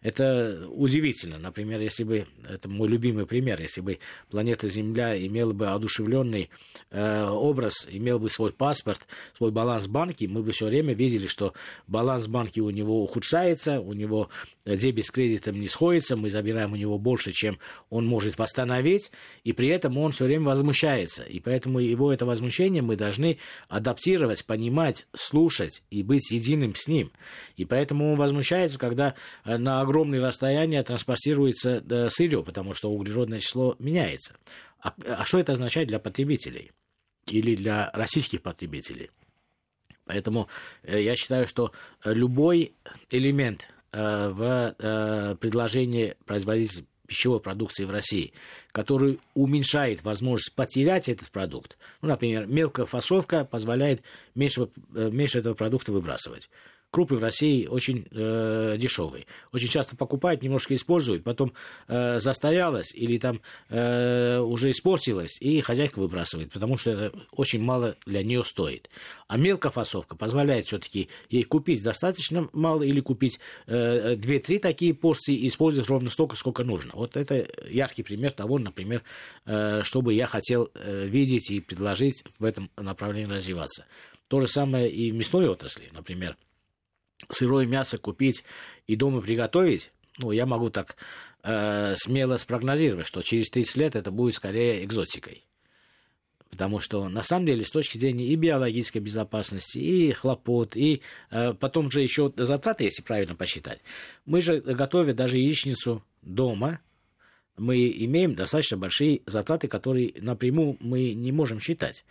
Это 0.07 0.69
удивительно. 0.69 1.37
Например, 1.37 1.81
если 1.81 2.05
бы, 2.05 2.27
это 2.47 2.69
мой 2.69 2.87
любимый 2.87 3.25
пример, 3.25 3.59
если 3.59 3.81
бы 3.81 3.99
планета 4.29 4.69
Земля 4.69 5.17
имела 5.27 5.51
бы 5.51 5.67
одушевленный 5.67 6.49
э, 6.91 7.25
образ, 7.25 7.85
имел 7.91 8.17
бы 8.17 8.29
свой 8.29 8.53
паспорт, 8.53 9.01
свой 9.35 9.51
баланс 9.51 9.87
банки, 9.87 10.23
мы 10.23 10.43
бы 10.43 10.53
все 10.53 10.67
время 10.67 10.93
видели, 10.93 11.27
что 11.27 11.51
баланс 11.87 12.27
банки 12.27 12.61
у 12.61 12.69
него 12.69 13.03
ухудшается, 13.03 13.81
у 13.81 13.91
него 13.91 14.29
дебет 14.65 15.05
с 15.05 15.11
кредитом 15.11 15.59
не 15.59 15.67
сходится, 15.67 16.15
мы 16.15 16.29
забираем 16.29 16.71
у 16.71 16.77
него 16.77 16.97
больше, 16.97 17.33
чем 17.33 17.59
он 17.89 18.05
может 18.05 18.39
восстановить, 18.39 19.11
и 19.43 19.51
при 19.51 19.67
этом 19.67 19.97
он 19.97 20.13
все 20.13 20.23
время 20.23 20.45
возмущается. 20.45 21.23
И 21.23 21.41
поэтому 21.41 21.79
его 21.79 22.13
это 22.13 22.25
возмущение 22.25 22.81
мы 22.81 22.95
должны 22.95 23.39
адаптировать, 23.67 24.45
понимать, 24.45 25.05
слушать 25.13 25.83
и 25.89 26.01
быть 26.01 26.31
единым 26.31 26.75
с 26.75 26.87
ним. 26.87 27.11
И 27.57 27.65
поэтому 27.65 28.13
он 28.13 28.17
возмущается, 28.17 28.79
когда 28.79 29.15
э, 29.43 29.57
на 29.57 29.81
огромные 29.97 30.21
расстояния 30.21 30.83
транспортируется 30.83 31.83
э, 31.89 32.09
сырье, 32.09 32.43
потому 32.43 32.75
что 32.75 32.91
углеродное 32.91 33.39
число 33.39 33.75
меняется. 33.79 34.35
А, 34.79 34.93
а 35.07 35.25
что 35.25 35.39
это 35.39 35.53
означает 35.53 35.87
для 35.87 35.99
потребителей 35.99 36.71
или 37.25 37.55
для 37.55 37.89
российских 37.93 38.43
потребителей? 38.43 39.09
Поэтому 40.05 40.49
э, 40.83 41.01
я 41.01 41.15
считаю, 41.15 41.47
что 41.47 41.71
любой 42.05 42.73
элемент 43.09 43.67
в 43.91 44.75
предложении 45.39 46.15
производителя 46.25 46.85
пищевой 47.07 47.39
продукции 47.39 47.85
в 47.85 47.89
России, 47.89 48.33
который 48.73 49.19
уменьшает 49.33 50.03
возможность 50.03 50.53
потерять 50.53 51.07
этот 51.07 51.31
продукт. 51.31 51.77
Ну, 52.01 52.09
например, 52.09 52.45
мелкая 52.47 52.85
фасовка 52.85 53.45
позволяет 53.45 54.03
меньше, 54.35 54.67
меньше 54.91 55.39
этого 55.39 55.53
продукта 55.53 55.93
выбрасывать 55.93 56.49
крупы 56.91 57.15
в 57.15 57.21
России 57.21 57.67
очень 57.67 58.07
э, 58.11 58.75
дешевые. 58.77 59.25
Очень 59.51 59.67
часто 59.67 59.95
покупают, 59.95 60.41
немножко 60.41 60.73
используют, 60.73 61.23
потом 61.23 61.53
э, 61.87 62.19
застоялось 62.19 62.93
или 62.93 63.17
там 63.17 63.41
э, 63.69 64.39
уже 64.39 64.71
испортилось, 64.71 65.37
и 65.41 65.61
хозяйка 65.61 65.99
выбрасывает, 65.99 66.51
потому 66.51 66.77
что 66.77 66.91
это 66.91 67.19
очень 67.31 67.61
мало 67.61 67.97
для 68.05 68.23
нее 68.23 68.43
стоит. 68.43 68.89
А 69.27 69.37
мелкая 69.37 69.71
фасовка 69.71 70.15
позволяет 70.15 70.65
все-таки 70.65 71.09
ей 71.29 71.43
купить 71.43 71.83
достаточно 71.83 72.49
мало 72.53 72.83
или 72.83 72.99
купить 72.99 73.39
э, 73.67 74.15
2-3 74.15 74.59
такие 74.59 74.93
порции 74.93 75.35
и 75.35 75.47
использовать 75.47 75.89
ровно 75.89 76.09
столько, 76.09 76.35
сколько 76.35 76.63
нужно. 76.63 76.91
Вот 76.95 77.17
это 77.17 77.47
яркий 77.69 78.03
пример 78.03 78.31
того, 78.31 78.59
например, 78.59 79.03
э, 79.45 79.81
что 79.83 80.01
бы 80.01 80.13
я 80.13 80.27
хотел 80.27 80.69
э, 80.73 81.05
видеть 81.07 81.51
и 81.51 81.59
предложить 81.59 82.23
в 82.39 82.43
этом 82.43 82.71
направлении 82.77 83.33
развиваться. 83.33 83.85
То 84.27 84.39
же 84.41 84.47
самое 84.47 84.89
и 84.89 85.11
в 85.11 85.15
мясной 85.15 85.47
отрасли, 85.47 85.89
например 85.93 86.37
сырое 87.29 87.65
мясо 87.65 87.97
купить 87.97 88.43
и 88.87 88.95
дома 88.95 89.21
приготовить, 89.21 89.91
ну, 90.19 90.31
я 90.31 90.45
могу 90.45 90.69
так 90.69 90.97
э, 91.43 91.95
смело 91.95 92.37
спрогнозировать, 92.37 93.07
что 93.07 93.21
через 93.21 93.49
30 93.49 93.75
лет 93.77 93.95
это 93.95 94.11
будет 94.11 94.35
скорее 94.35 94.83
экзотикой. 94.83 95.43
Потому 96.49 96.79
что, 96.79 97.09
на 97.09 97.23
самом 97.23 97.45
деле, 97.45 97.65
с 97.65 97.71
точки 97.71 97.97
зрения 97.97 98.25
и 98.25 98.35
биологической 98.35 98.99
безопасности, 98.99 99.77
и 99.77 100.11
хлопот, 100.13 100.75
и 100.75 101.01
э, 101.29 101.53
потом 101.53 101.91
же 101.91 102.01
еще 102.01 102.31
затраты, 102.35 102.85
если 102.85 103.03
правильно 103.03 103.35
посчитать. 103.35 103.83
Мы 104.25 104.41
же, 104.41 104.61
готовя 104.61 105.13
даже 105.13 105.37
яичницу 105.37 106.03
дома, 106.21 106.79
мы 107.57 107.89
имеем 107.89 108.35
достаточно 108.35 108.77
большие 108.77 109.21
затраты, 109.25 109.67
которые 109.67 110.13
напрямую 110.19 110.77
мы 110.79 111.13
не 111.13 111.31
можем 111.31 111.59
считать. 111.59 112.05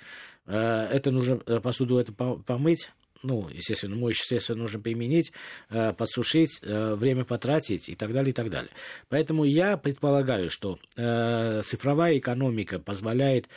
Э, 0.44 0.88
это 0.92 1.10
нужно 1.10 1.40
э, 1.46 1.60
посуду 1.60 1.96
это 1.98 2.12
помыть, 2.12 2.92
ну, 3.22 3.48
естественно, 3.48 3.96
мощь, 3.96 4.20
естественно, 4.20 4.62
нужно 4.62 4.80
применить, 4.80 5.32
э, 5.70 5.92
подсушить, 5.92 6.60
э, 6.62 6.94
время 6.94 7.24
потратить 7.24 7.88
и 7.88 7.94
так 7.94 8.12
далее, 8.12 8.30
и 8.30 8.34
так 8.34 8.50
далее. 8.50 8.70
Поэтому 9.08 9.44
я 9.44 9.76
предполагаю, 9.76 10.50
что 10.50 10.78
э, 10.96 11.62
цифровая 11.64 12.18
экономика 12.18 12.78
позволяет 12.78 13.48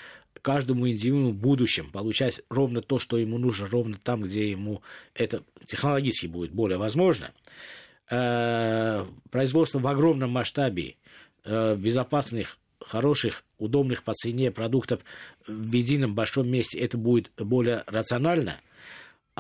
каждому 0.42 0.88
индивиду 0.88 1.32
в 1.32 1.36
будущем 1.36 1.92
получать 1.92 2.42
ровно 2.50 2.82
то, 2.82 2.98
что 3.00 3.18
ему 3.18 3.38
нужно, 3.38 3.68
ровно 3.68 3.98
там, 4.02 4.22
где 4.22 4.50
ему 4.50 4.82
это 5.14 5.44
технологически 5.66 6.28
будет 6.28 6.52
более 6.52 6.78
возможно. 6.78 7.32
Производство 8.08 9.80
в 9.80 9.88
огромном 9.88 10.32
масштабе 10.32 10.96
безопасных 11.46 12.58
хороших, 12.80 13.44
удобных 13.58 14.04
по 14.04 14.14
цене 14.14 14.50
продуктов 14.52 15.02
в 15.46 15.74
едином 15.74 16.16
большом 16.16 16.50
месте, 16.50 16.80
это 16.80 16.98
будет 16.98 17.32
более 17.38 17.84
рационально– 17.86 18.62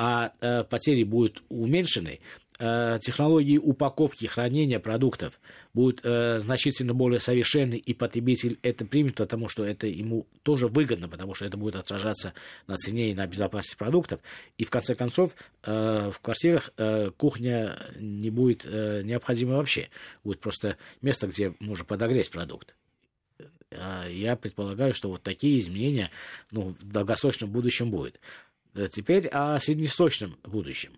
а 0.01 0.31
э, 0.39 0.63
потери 0.63 1.03
будут 1.03 1.43
уменьшены, 1.49 2.21
э, 2.57 2.99
технологии 3.01 3.57
упаковки, 3.57 4.27
хранения 4.27 4.79
продуктов 4.79 5.41
будут 5.73 5.99
э, 6.05 6.39
значительно 6.39 6.93
более 6.93 7.19
совершенны, 7.19 7.73
и 7.73 7.93
потребитель 7.93 8.57
это 8.63 8.85
примет, 8.85 9.15
потому 9.15 9.49
что 9.49 9.65
это 9.65 9.87
ему 9.87 10.25
тоже 10.43 10.69
выгодно, 10.69 11.09
потому 11.09 11.33
что 11.33 11.47
это 11.47 11.57
будет 11.57 11.75
отражаться 11.75 12.33
на 12.65 12.77
цене 12.77 13.11
и 13.11 13.13
на 13.13 13.27
безопасности 13.27 13.77
продуктов. 13.77 14.21
И 14.57 14.63
в 14.63 14.69
конце 14.69 14.95
концов 14.95 15.35
в 15.63 16.15
квартирах 16.21 16.71
кухня 17.17 17.77
не 17.99 18.29
будет 18.29 18.63
необходима 18.63 19.57
вообще. 19.57 19.89
Будет 20.23 20.39
просто 20.39 20.77
место, 21.01 21.27
где 21.27 21.53
можно 21.59 21.83
подогреть 21.83 22.31
продукт 22.31 22.73
я 23.71 24.35
предполагаю, 24.35 24.93
что 24.93 25.09
вот 25.09 25.21
такие 25.21 25.59
изменения 25.59 26.09
ну, 26.51 26.69
в 26.69 26.83
долгосрочном 26.91 27.51
будущем 27.51 27.91
будут. 27.91 28.19
Э, 28.75 28.87
теперь 28.91 29.27
о 29.27 29.59
среднесрочном 29.59 30.37
будущем. 30.43 30.93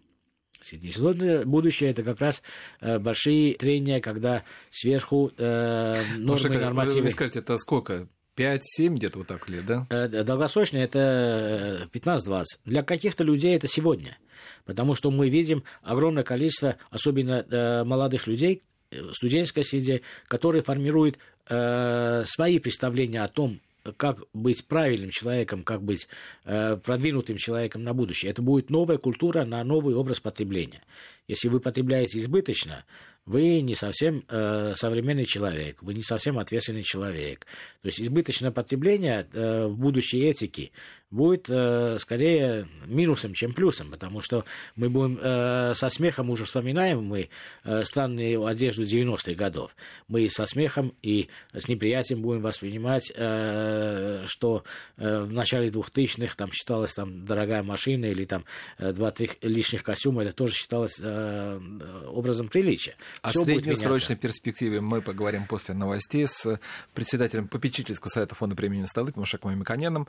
Среднесрочное 0.61 1.45
будущее 1.45 1.89
это 1.91 2.03
как 2.03 2.19
раз 2.19 2.43
э, 2.79 2.99
большие 2.99 3.55
трения, 3.55 3.99
когда 3.99 4.43
сверху 4.69 5.31
э, 5.37 6.01
нормы 6.17 6.49
ну, 6.49 6.59
нормативы... 6.59 6.97
Вы, 6.97 7.03
вы 7.03 7.11
скажете, 7.11 7.39
это 7.39 7.57
сколько? 7.57 8.07
5-7 8.37 8.61
где-то 8.95 9.19
вот 9.19 9.27
так 9.27 9.49
лет, 9.49 9.65
да? 9.65 9.87
Э, 9.89 10.07
долгосрочное 10.23 10.83
это 10.83 11.89
15-20. 11.93 12.43
Для 12.65 12.83
каких-то 12.83 13.23
людей 13.23 13.55
это 13.55 13.67
сегодня. 13.67 14.17
Потому 14.65 14.95
что 14.95 15.11
мы 15.11 15.29
видим 15.29 15.63
огромное 15.81 16.23
количество, 16.23 16.77
особенно 16.89 17.45
э, 17.49 17.83
молодых 17.83 18.27
людей, 18.27 18.63
э, 18.91 19.11
студенческой 19.13 19.63
среде, 19.63 20.01
которые 20.27 20.61
формируют 20.61 21.17
э, 21.49 22.23
свои 22.25 22.59
представления 22.59 23.23
о 23.23 23.27
том, 23.27 23.59
как 23.97 24.23
быть 24.33 24.65
правильным 24.65 25.09
человеком, 25.09 25.63
как 25.63 25.83
быть 25.83 26.07
э, 26.45 26.77
продвинутым 26.77 27.37
человеком 27.37 27.83
на 27.83 27.93
будущее. 27.93 28.31
Это 28.31 28.41
будет 28.41 28.69
новая 28.69 28.97
культура 28.97 29.45
на 29.45 29.63
новый 29.63 29.95
образ 29.95 30.19
потребления. 30.19 30.83
Если 31.27 31.47
вы 31.47 31.59
потребляете 31.59 32.19
избыточно, 32.19 32.85
вы 33.25 33.61
не 33.61 33.75
совсем 33.75 34.23
э, 34.27 34.73
современный 34.75 35.25
человек, 35.25 35.81
вы 35.81 35.93
не 35.93 36.03
совсем 36.03 36.39
ответственный 36.39 36.83
человек. 36.83 37.45
То 37.81 37.87
есть 37.87 38.01
избыточное 38.01 38.51
потребление 38.51 39.27
э, 39.31 39.67
в 39.67 39.77
будущей 39.77 40.21
этики 40.21 40.71
будет 41.11 41.49
э, 41.49 41.97
скорее 41.99 42.67
минусом, 42.85 43.33
чем 43.33 43.53
плюсом, 43.53 43.91
потому 43.91 44.21
что 44.21 44.45
мы 44.75 44.89
будем 44.89 45.19
э, 45.21 45.73
со 45.73 45.89
смехом 45.89 46.29
уже 46.29 46.45
вспоминаем 46.45 47.03
мы 47.03 47.29
э, 47.63 47.83
странную 47.83 48.45
одежду 48.45 48.83
90-х 48.83 49.33
годов. 49.33 49.75
Мы 50.07 50.29
со 50.29 50.45
смехом 50.45 50.95
и 51.01 51.27
с 51.53 51.67
неприятием 51.67 52.21
будем 52.21 52.41
воспринимать, 52.41 53.11
э, 53.13 54.23
что 54.25 54.63
э, 54.97 55.23
в 55.23 55.31
начале 55.33 55.69
2000-х 55.69 56.35
там 56.37 56.51
считалось 56.51 56.93
там 56.93 57.25
дорогая 57.25 57.61
машина 57.61 58.05
или 58.05 58.23
там 58.23 58.45
э, 58.77 58.93
два-три 58.93 59.29
лишних 59.41 59.83
костюма, 59.83 60.23
это 60.23 60.31
тоже 60.31 60.53
считалось 60.53 60.99
э, 61.01 61.59
образом 62.07 62.47
приличия. 62.47 62.95
О 63.21 63.31
среднесрочной 63.31 64.15
перспективе 64.15 64.81
мы 64.81 65.01
поговорим 65.01 65.45
после 65.45 65.75
новостей 65.75 66.27
с 66.27 66.59
председателем 66.93 67.47
попечительского 67.47 68.09
совета 68.09 68.35
фонда 68.35 68.55
премии 68.55 68.85
Столыпиным 68.85 69.25
Шакмой 69.25 69.55
Миконяном. 69.55 70.07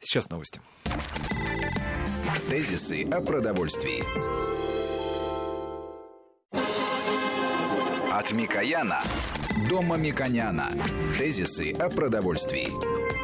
Сейчас 0.00 0.28
новости. 0.30 0.60
Тезисы 2.48 3.04
о 3.04 3.20
продовольствии. 3.20 4.02
От 8.12 8.32
Микояна 8.32 9.02
до 9.68 9.82
Мамиконяна. 9.82 10.70
Тезисы 11.18 11.72
о 11.72 11.88
продовольствии. 11.88 13.21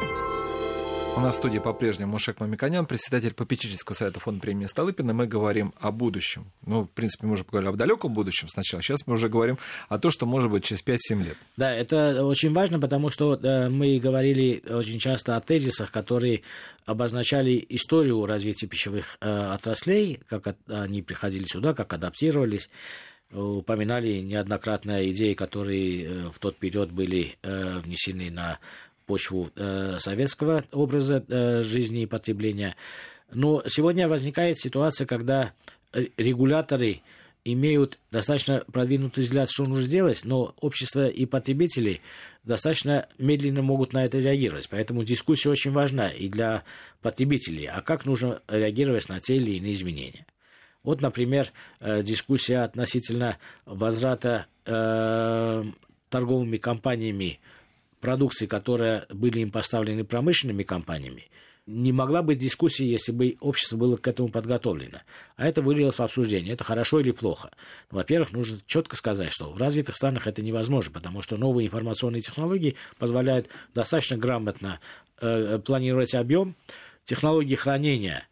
У 1.17 1.21
нас 1.21 1.35
в 1.35 1.37
студии 1.37 1.59
по-прежнему 1.59 2.13
Мушек 2.13 2.39
Мамиканян, 2.39 2.85
председатель 2.85 3.33
попечительского 3.33 3.95
совета 3.95 4.19
фонда 4.19 4.41
премии 4.41 4.65
Столыпина. 4.65 5.13
Мы 5.13 5.27
говорим 5.27 5.73
о 5.79 5.91
будущем. 5.91 6.51
Ну, 6.65 6.83
в 6.83 6.89
принципе, 6.89 7.27
мы 7.27 7.33
уже 7.33 7.43
поговорили 7.43 7.73
о 7.73 7.75
далеком 7.75 8.13
будущем 8.13 8.47
сначала. 8.47 8.81
Сейчас 8.81 9.05
мы 9.05 9.13
уже 9.13 9.27
говорим 9.27 9.57
о 9.89 9.99
том, 9.99 10.11
что 10.11 10.25
может 10.25 10.49
быть 10.49 10.63
через 10.63 10.83
5-7 10.83 11.23
лет. 11.23 11.37
Да, 11.57 11.73
это 11.73 12.25
очень 12.25 12.53
важно, 12.53 12.79
потому 12.79 13.09
что 13.09 13.35
э, 13.35 13.69
мы 13.69 13.99
говорили 13.99 14.63
очень 14.69 14.99
часто 14.99 15.35
о 15.35 15.41
тезисах, 15.41 15.91
которые 15.91 16.43
обозначали 16.85 17.65
историю 17.69 18.25
развития 18.25 18.67
пищевых 18.67 19.17
э, 19.19 19.29
отраслей, 19.29 20.21
как 20.27 20.55
они 20.67 21.01
приходили 21.01 21.45
сюда, 21.45 21.73
как 21.73 21.91
адаптировались 21.93 22.69
упоминали 23.31 24.21
неоднократно 24.21 25.07
идеи, 25.11 25.35
которые 25.35 26.03
э, 26.03 26.29
в 26.29 26.39
тот 26.39 26.57
период 26.57 26.91
были 26.91 27.37
внесены 27.43 28.31
на 28.31 28.57
почву 29.09 29.49
э, 29.55 29.97
советского 29.97 30.65
образа 30.71 31.25
э, 31.27 31.63
жизни 31.63 32.03
и 32.03 32.05
потребления. 32.05 32.75
Но 33.33 33.63
сегодня 33.65 34.07
возникает 34.07 34.59
ситуация, 34.59 35.07
когда 35.07 35.51
регуляторы 36.15 37.01
имеют 37.43 37.97
достаточно 38.11 38.63
продвинутый 38.71 39.23
взгляд, 39.23 39.49
что 39.49 39.65
нужно 39.65 39.85
сделать, 39.85 40.25
но 40.25 40.53
общество 40.61 41.07
и 41.07 41.25
потребители 41.25 42.01
достаточно 42.43 43.07
медленно 43.17 43.63
могут 43.63 43.93
на 43.93 44.05
это 44.05 44.19
реагировать. 44.19 44.69
Поэтому 44.69 45.03
дискуссия 45.03 45.49
очень 45.49 45.71
важна 45.71 46.09
и 46.09 46.29
для 46.29 46.63
потребителей. 47.01 47.65
А 47.65 47.81
как 47.81 48.05
нужно 48.05 48.43
реагировать 48.47 49.09
на 49.09 49.19
те 49.19 49.37
или 49.37 49.57
иные 49.57 49.73
изменения? 49.73 50.27
Вот, 50.83 51.01
например, 51.01 51.51
э, 51.79 52.03
дискуссия 52.03 52.59
относительно 52.59 53.37
возврата 53.65 54.45
э, 54.65 55.63
торговыми 56.09 56.57
компаниями 56.57 57.39
продукции, 57.99 58.45
которые 58.45 59.05
были 59.09 59.39
им 59.39 59.51
поставлены 59.51 60.03
промышленными 60.03 60.63
компаниями, 60.63 61.27
не 61.69 61.91
могла 61.91 62.23
быть 62.23 62.39
дискуссии, 62.39 62.85
если 62.85 63.11
бы 63.11 63.37
общество 63.39 63.77
было 63.77 63.95
к 63.95 64.07
этому 64.07 64.29
подготовлено. 64.29 65.01
А 65.35 65.47
это 65.47 65.61
вылилось 65.61 65.99
в 65.99 66.01
обсуждение. 66.01 66.53
Это 66.53 66.63
хорошо 66.63 66.99
или 66.99 67.11
плохо? 67.11 67.51
Во-первых, 67.91 68.31
нужно 68.31 68.59
четко 68.65 68.95
сказать, 68.95 69.31
что 69.31 69.51
в 69.51 69.57
развитых 69.57 69.95
странах 69.95 70.25
это 70.25 70.41
невозможно, 70.41 70.91
потому 70.91 71.21
что 71.21 71.37
новые 71.37 71.67
информационные 71.67 72.21
технологии 72.21 72.75
позволяют 72.97 73.49
достаточно 73.75 74.17
грамотно 74.17 74.79
э, 75.21 75.59
планировать 75.63 76.15
объем, 76.15 76.55
технологии 77.05 77.55
хранения 77.55 78.27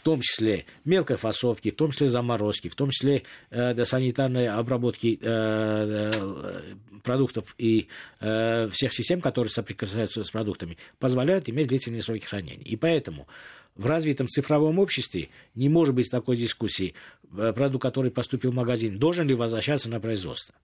в 0.00 0.02
том 0.02 0.22
числе 0.22 0.64
мелкой 0.86 1.18
фасовки, 1.18 1.70
в 1.70 1.76
том 1.76 1.90
числе 1.90 2.06
заморозки, 2.06 2.68
в 2.68 2.74
том 2.74 2.88
числе 2.88 3.24
э, 3.50 3.84
санитарной 3.84 4.48
обработки 4.48 5.18
э, 5.20 6.10
э, 6.14 6.74
продуктов 7.04 7.54
и 7.58 7.88
э, 8.20 8.70
всех 8.70 8.94
систем, 8.94 9.20
которые 9.20 9.50
соприкасаются 9.50 10.24
с 10.24 10.30
продуктами, 10.30 10.78
позволяют 10.98 11.50
иметь 11.50 11.68
длительные 11.68 12.00
сроки 12.00 12.24
хранения. 12.24 12.64
И 12.64 12.76
поэтому 12.76 13.28
в 13.76 13.84
развитом 13.84 14.26
цифровом 14.26 14.78
обществе 14.78 15.28
не 15.54 15.68
может 15.68 15.94
быть 15.94 16.10
такой 16.10 16.36
дискуссии, 16.36 16.94
э, 17.36 17.52
продукт, 17.52 17.82
который 17.82 18.10
поступил 18.10 18.52
в 18.52 18.54
магазин, 18.54 18.98
должен 18.98 19.28
ли 19.28 19.34
возвращаться 19.34 19.90
на 19.90 20.00
производство. 20.00 20.54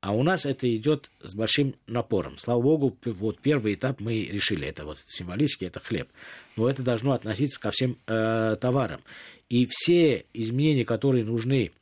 А 0.00 0.12
у 0.12 0.22
нас 0.22 0.46
это 0.46 0.74
идет 0.76 1.10
с 1.20 1.34
большим 1.34 1.74
напором. 1.86 2.38
Слава 2.38 2.62
богу, 2.62 2.96
вот 3.04 3.40
первый 3.40 3.74
этап 3.74 4.00
мы 4.00 4.24
решили. 4.24 4.66
Это 4.66 4.84
вот 4.84 4.98
символически, 5.06 5.64
это 5.64 5.80
хлеб. 5.80 6.08
Но 6.56 6.68
это 6.68 6.82
должно 6.82 7.12
относиться 7.12 7.58
ко 7.58 7.70
всем 7.70 7.98
э, 8.06 8.56
товарам. 8.60 9.02
И 9.48 9.66
все 9.68 10.26
изменения, 10.32 10.84
которые 10.84 11.24
нужны 11.24 11.72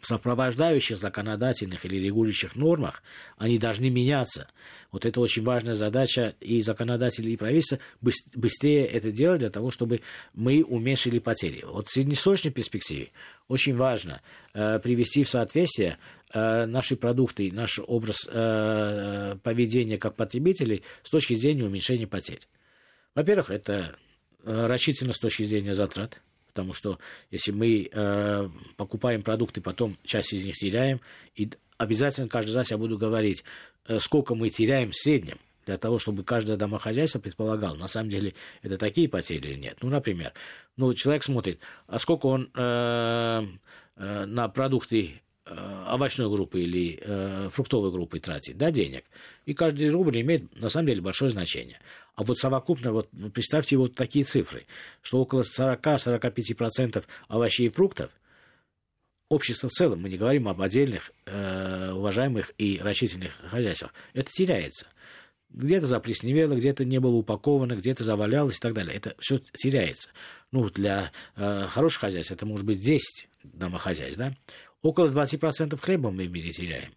в 0.00 0.06
сопровождающих 0.06 0.98
законодательных 0.98 1.84
или 1.86 1.96
регулирующих 1.96 2.56
нормах, 2.56 3.02
они 3.38 3.58
должны 3.58 3.88
меняться. 3.88 4.48
Вот 4.92 5.06
это 5.06 5.20
очень 5.20 5.42
важная 5.44 5.74
задача 5.74 6.34
и 6.40 6.60
законодателей, 6.60 7.32
и 7.32 7.36
правительства 7.36 7.78
быстрее 8.02 8.86
это 8.86 9.10
делать 9.10 9.40
для 9.40 9.50
того, 9.50 9.70
чтобы 9.70 10.02
мы 10.34 10.62
уменьшили 10.62 11.18
потери. 11.20 11.64
Вот 11.66 11.88
в 11.88 11.92
среднесрочной 11.92 12.52
перспективе 12.52 13.12
очень 13.48 13.76
важно 13.76 14.20
э, 14.52 14.78
привести 14.78 15.24
в 15.24 15.30
соответствие 15.30 15.98
наши 16.34 16.96
продукты, 16.96 17.50
наш 17.52 17.78
образ 17.78 18.28
э, 18.30 19.36
поведения 19.42 19.98
как 19.98 20.16
потребителей 20.16 20.82
с 21.02 21.10
точки 21.10 21.34
зрения 21.34 21.64
уменьшения 21.64 22.06
потерь. 22.06 22.40
Во-первых, 23.14 23.50
это 23.50 23.96
э, 24.42 24.66
рассчитано 24.66 25.12
с 25.12 25.18
точки 25.18 25.44
зрения 25.44 25.74
затрат, 25.74 26.20
потому 26.48 26.72
что 26.72 26.98
если 27.30 27.52
мы 27.52 28.50
покупаем 28.76 29.22
продукты, 29.22 29.60
потом 29.60 29.98
часть 30.04 30.32
из 30.32 30.44
них 30.44 30.54
теряем, 30.56 31.00
и 31.34 31.50
обязательно 31.78 32.28
каждый 32.28 32.54
раз 32.54 32.70
я 32.70 32.78
буду 32.78 32.98
говорить, 32.98 33.44
сколько 33.98 34.34
мы 34.34 34.50
теряем 34.50 34.90
в 34.90 34.96
среднем, 34.96 35.38
для 35.66 35.78
того, 35.78 35.98
чтобы 35.98 36.24
каждое 36.24 36.56
домохозяйство 36.56 37.18
предполагало, 37.18 37.74
на 37.74 37.88
самом 37.88 38.10
деле 38.10 38.34
это 38.62 38.76
такие 38.76 39.08
потери 39.08 39.48
или 39.48 39.56
нет. 39.56 39.78
Ну, 39.82 39.88
например, 39.88 40.32
ну, 40.76 40.92
человек 40.94 41.24
смотрит, 41.24 41.58
а 41.86 41.98
сколько 41.98 42.26
он 42.26 42.50
э, 42.54 43.46
э, 43.96 44.24
на 44.26 44.48
продукты 44.48 45.14
Э, 45.14 45.23
овощной 45.46 46.30
группы 46.30 46.60
или 46.60 46.98
э, 47.00 47.48
фруктовой 47.50 47.90
группы 47.90 48.18
тратить, 48.18 48.56
да, 48.56 48.70
денег. 48.70 49.04
И 49.44 49.54
каждый 49.54 49.90
рубль 49.90 50.20
имеет, 50.20 50.58
на 50.58 50.68
самом 50.68 50.86
деле, 50.86 51.02
большое 51.02 51.30
значение. 51.30 51.78
А 52.14 52.24
вот 52.24 52.38
совокупно, 52.38 52.92
вот 52.92 53.08
представьте 53.32 53.76
вот 53.76 53.94
такие 53.94 54.24
цифры, 54.24 54.66
что 55.02 55.20
около 55.20 55.42
40-45% 55.42 57.04
овощей 57.28 57.66
и 57.66 57.70
фруктов 57.70 58.10
общество 59.28 59.68
в 59.68 59.72
целом, 59.72 60.00
мы 60.00 60.08
не 60.08 60.16
говорим 60.16 60.48
об 60.48 60.60
отдельных 60.62 61.12
э, 61.26 61.92
уважаемых 61.92 62.52
и 62.56 62.78
рачительных 62.80 63.32
хозяйствах, 63.48 63.92
это 64.12 64.30
теряется. 64.30 64.86
Где-то 65.50 65.86
заплесневело, 65.86 66.54
где-то 66.54 66.84
не 66.84 66.98
было 66.98 67.14
упаковано, 67.14 67.74
где-то 67.76 68.02
завалялось 68.02 68.56
и 68.56 68.60
так 68.60 68.74
далее. 68.74 68.94
Это 68.96 69.14
все 69.20 69.38
теряется. 69.38 70.10
Ну, 70.50 70.68
для 70.68 71.12
э, 71.36 71.66
хороших 71.68 72.00
хозяйств 72.00 72.32
это 72.32 72.44
может 72.46 72.66
быть 72.66 72.78
10 72.78 73.28
домохозяйств, 73.44 74.18
да? 74.18 74.34
Около 74.84 75.08
20% 75.08 75.80
хлеба 75.80 76.10
мы 76.10 76.26
в 76.26 76.30
мире 76.30 76.50
теряем. 76.50 76.92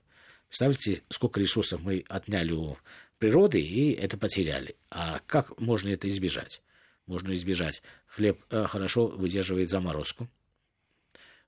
Представляете, 0.50 1.04
сколько 1.10 1.40
ресурсов 1.40 1.82
мы 1.82 2.04
отняли 2.10 2.52
у 2.52 2.76
природы 3.18 3.62
и 3.62 3.94
это 3.94 4.18
потеряли. 4.18 4.76
А 4.90 5.22
как 5.26 5.58
можно 5.58 5.88
это 5.88 6.10
избежать? 6.10 6.62
Можно 7.06 7.32
избежать. 7.34 7.82
Хлеб 8.08 8.44
э, 8.50 8.66
хорошо 8.68 9.08
выдерживает 9.08 9.70
заморозку. 9.70 10.28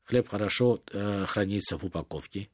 Хлеб 0.06 0.30
хорошо 0.30 0.82
э, 0.94 1.26
хранится 1.28 1.78
в 1.78 1.84
упаковке. 1.84 2.48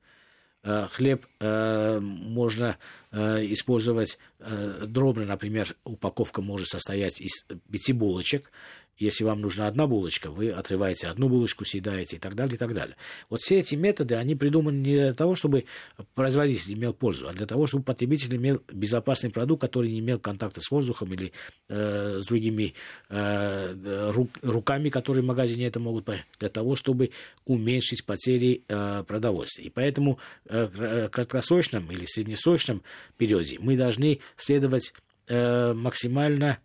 Э, 0.63 0.87
хлеб 0.89 1.27
э, 1.39 1.99
можно 1.99 2.79
э, 3.11 3.45
использовать 3.51 4.17
э, 4.39 4.85
дробно, 4.87 5.25
например, 5.25 5.75
упаковка 5.83 6.41
может 6.41 6.69
состоять 6.69 7.21
из 7.21 7.45
пяти 7.69 7.93
булочек, 7.93 8.51
если 8.97 9.23
вам 9.23 9.41
нужна 9.41 9.67
одна 9.67 9.87
булочка, 9.87 10.29
вы 10.31 10.51
отрываете 10.51 11.07
одну 11.07 11.29
булочку, 11.29 11.65
съедаете 11.65 12.15
и 12.15 12.19
так 12.19 12.35
далее, 12.35 12.55
и 12.55 12.57
так 12.57 12.73
далее. 12.73 12.95
Вот 13.29 13.41
все 13.41 13.59
эти 13.59 13.75
методы, 13.75 14.15
они 14.15 14.35
придуманы 14.35 14.77
не 14.77 14.95
для 14.95 15.13
того, 15.13 15.35
чтобы 15.35 15.65
производитель 16.13 16.73
имел 16.73 16.93
пользу, 16.93 17.27
а 17.27 17.33
для 17.33 17.45
того, 17.45 17.67
чтобы 17.67 17.83
потребитель 17.83 18.35
имел 18.35 18.61
безопасный 18.71 19.29
продукт, 19.29 19.61
который 19.61 19.91
не 19.91 19.99
имел 19.99 20.19
контакта 20.19 20.61
с 20.61 20.71
воздухом 20.71 21.13
или 21.13 21.33
э, 21.67 22.19
с 22.21 22.25
другими 22.25 22.73
э, 23.09 24.09
рук, 24.11 24.29
руками, 24.41 24.89
которые 24.89 25.23
в 25.23 25.27
магазине 25.27 25.67
это 25.67 25.79
могут, 25.79 26.07
для 26.39 26.49
того, 26.49 26.75
чтобы 26.75 27.11
уменьшить 27.45 28.05
потери 28.05 28.63
э, 28.67 29.03
продовольствия. 29.07 29.65
И 29.65 29.69
поэтому 29.69 30.19
э, 30.45 30.65
в 30.65 31.09
краткосрочном 31.09 31.91
или 31.91 32.05
среднесрочном 32.05 32.83
периоде 33.17 33.57
мы 33.59 33.75
должны 33.75 34.19
следовать 34.37 34.93
э, 35.27 35.73
максимально 35.73 36.59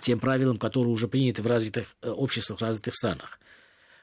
тем 0.00 0.18
правилам, 0.18 0.56
которые 0.56 0.92
уже 0.92 1.08
приняты 1.08 1.42
в 1.42 1.46
развитых 1.46 1.96
э, 2.02 2.10
обществах, 2.10 2.58
в 2.58 2.62
развитых 2.62 2.94
странах. 2.94 3.38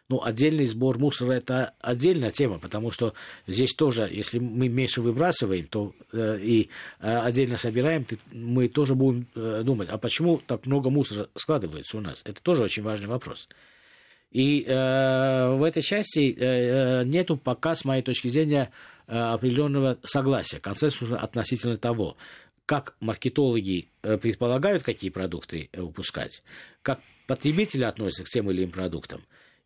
Ну, 0.10 0.22
отдельный 0.22 0.66
сбор 0.66 1.00
мусора– 1.00 1.32
это 1.34 1.74
отдельная 1.80 2.30
тема, 2.30 2.60
потому 2.60 2.92
что 2.92 3.14
здесь 3.48 3.74
тоже, 3.74 4.10
если 4.12 4.38
мы 4.38 4.68
меньше 4.68 5.02
выбрасываем, 5.02 5.68
то 5.68 5.94
э, 6.12 6.40
и 6.42 6.70
э, 7.00 7.18
отдельно 7.20 7.56
собираем, 7.56 8.04
то 8.04 8.18
мы 8.32 8.68
тоже 8.68 8.96
будем 8.96 9.28
э, 9.34 9.62
думать, 9.64 9.90
а 9.90 9.98
почему 9.98 10.40
так 10.46 10.66
много 10.66 10.90
мусора 10.90 11.30
складывается 11.36 11.98
у 11.98 12.02
нас? 12.02 12.22
Это 12.26 12.44
тоже 12.44 12.64
очень 12.64 12.84
важный 12.84 13.08
вопрос. 13.08 13.48
И 14.30 14.66
э, 14.68 15.56
в 15.56 15.64
этой 15.64 15.82
части 15.82 16.36
э, 16.38 17.02
э 17.02 17.04
нету 17.06 17.38
пока, 17.38 17.74
с 17.74 17.86
моей 17.86 18.02
точки 18.02 18.28
зрения, 18.28 18.72
э, 19.08 19.18
определенного 19.18 19.98
согласия, 20.04 20.60
консенсуса 20.60 21.18
относительно 21.18 21.78
того, 21.78 22.18
как 22.66 22.96
маркетологи 23.00 23.90
э, 24.02 24.18
предполагают, 24.18 24.84
какие 24.84 25.10
продукты 25.10 25.70
э, 25.72 25.82
выпускать, 25.82 26.44
как 26.82 27.02
потребители 27.28 27.84
относятся 27.84 28.24
к 28.24 28.30
тем 28.30 28.50
или 28.52 28.62
иным 28.62 28.72
продуктам, 28.72 29.24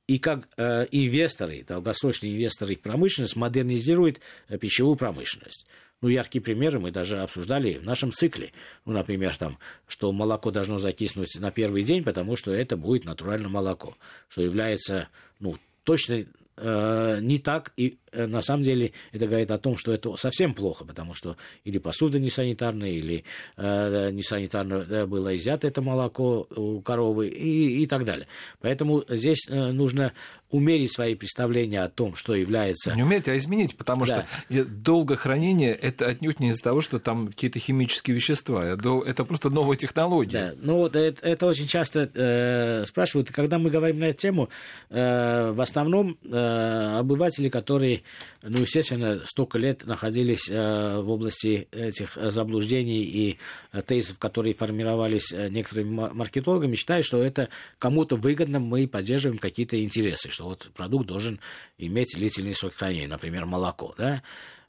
и 0.07 0.19
как 0.19 0.47
э, 0.57 0.87
инвесторы, 0.91 1.63
долгосрочные 1.67 2.33
инвесторы 2.33 2.75
в 2.75 2.81
промышленность 2.81 3.35
модернизируют 3.35 4.19
э, 4.47 4.57
пищевую 4.57 4.95
промышленность. 4.95 5.67
Ну, 6.01 6.09
яркие 6.09 6.41
примеры 6.43 6.79
мы 6.79 6.91
даже 6.91 7.19
обсуждали 7.19 7.79
в 7.79 7.83
нашем 7.83 8.11
цикле. 8.11 8.53
Ну, 8.85 8.93
например, 8.93 9.35
там, 9.35 9.57
что 9.87 10.11
молоко 10.11 10.51
должно 10.51 10.77
закиснуть 10.77 11.35
на 11.39 11.51
первый 11.51 11.83
день, 11.83 12.03
потому 12.03 12.35
что 12.35 12.51
это 12.51 12.77
будет 12.77 13.03
натуральное 13.03 13.49
молоко, 13.49 13.97
что 14.29 14.43
является 14.43 15.09
ну, 15.39 15.57
точной 15.83 16.27
Э, 16.59 17.19
не 17.21 17.37
так, 17.37 17.71
и 17.77 17.99
э, 18.11 18.25
на 18.25 18.41
самом 18.41 18.63
деле 18.63 18.91
это 19.11 19.27
говорит 19.27 19.51
о 19.51 19.59
том, 19.59 19.77
что 19.77 19.93
это 19.93 20.15
совсем 20.15 20.55
плохо, 20.55 20.85
потому 20.85 21.13
что 21.13 21.37
или 21.65 21.77
посуда 21.77 22.17
не 22.17 22.31
санитарная, 22.31 22.89
или 22.89 23.23
э, 23.57 24.09
не 24.09 24.23
санитарно 24.23 25.05
было 25.05 25.35
изъято 25.35 25.67
это 25.67 25.83
молоко 25.83 26.47
у 26.55 26.81
коровы 26.81 27.27
и, 27.27 27.83
и 27.83 27.85
так 27.85 28.05
далее. 28.05 28.27
Поэтому 28.59 29.03
здесь 29.07 29.47
э, 29.47 29.71
нужно 29.71 30.13
умерить 30.49 30.91
свои 30.91 31.15
представления 31.15 31.81
о 31.81 31.89
том, 31.89 32.15
что 32.15 32.33
является... 32.33 32.93
Не 32.93 33.03
умерить, 33.03 33.27
а 33.27 33.35
изменить, 33.37 33.75
потому 33.75 34.05
да. 34.05 34.25
что 34.49 34.65
долгое 34.65 35.17
хранение– 35.17 35.73
это 35.81 36.07
отнюдь 36.07 36.39
не 36.39 36.49
из-за 36.49 36.63
того, 36.63 36.81
что 36.81 36.99
там 36.99 37.27
какие-то 37.27 37.59
химические 37.59 38.15
вещества, 38.15 38.65
это 38.65 39.25
просто 39.25 39.49
новая 39.49 39.75
технология. 39.75 40.31
Да, 40.31 40.53
ну 40.61 40.77
вот 40.77 40.95
это, 40.95 41.27
это 41.27 41.47
очень 41.47 41.67
часто 41.67 42.09
э, 42.13 42.85
спрашивают, 42.85 43.31
когда 43.31 43.59
мы 43.59 43.69
говорим 43.69 43.99
на 43.99 44.05
эту 44.05 44.21
тему, 44.21 44.49
э, 44.89 45.51
в 45.51 45.61
основном 45.61 46.17
э, 46.23 46.97
обыватели, 46.99 47.49
которые, 47.49 48.03
ну, 48.41 48.59
естественно, 48.59 49.21
столько 49.25 49.59
лет 49.59 49.85
находились 49.85 50.49
э, 50.49 50.99
в 51.01 51.09
области 51.09 51.67
этих 51.71 52.17
заблуждений 52.21 53.03
и 53.03 53.37
э, 53.73 53.81
тезисов, 53.81 54.17
которые 54.17 54.53
формировались 54.53 55.33
э, 55.33 55.49
некоторыми 55.49 56.09
маркетологами, 56.13 56.75
считают, 56.75 57.05
что 57.05 57.21
это 57.21 57.49
кому-то 57.79 58.15
выгодно, 58.15 58.59
мы 58.59 58.87
поддерживаем 58.87 59.39
какие-то 59.39 59.81
интересы, 59.83 60.31
что 60.37 60.45
вот 60.45 60.69
продукт 60.75 61.07
должен 61.07 61.39
иметь 61.79 62.13
длительный 62.15 62.53
срок 62.53 62.75
хранения, 62.75 63.07
например, 63.07 63.45
молоко, 63.47 63.95
да, 63.97 64.21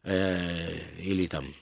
э, 0.02 0.78
или 0.98 1.26
там 1.26 1.54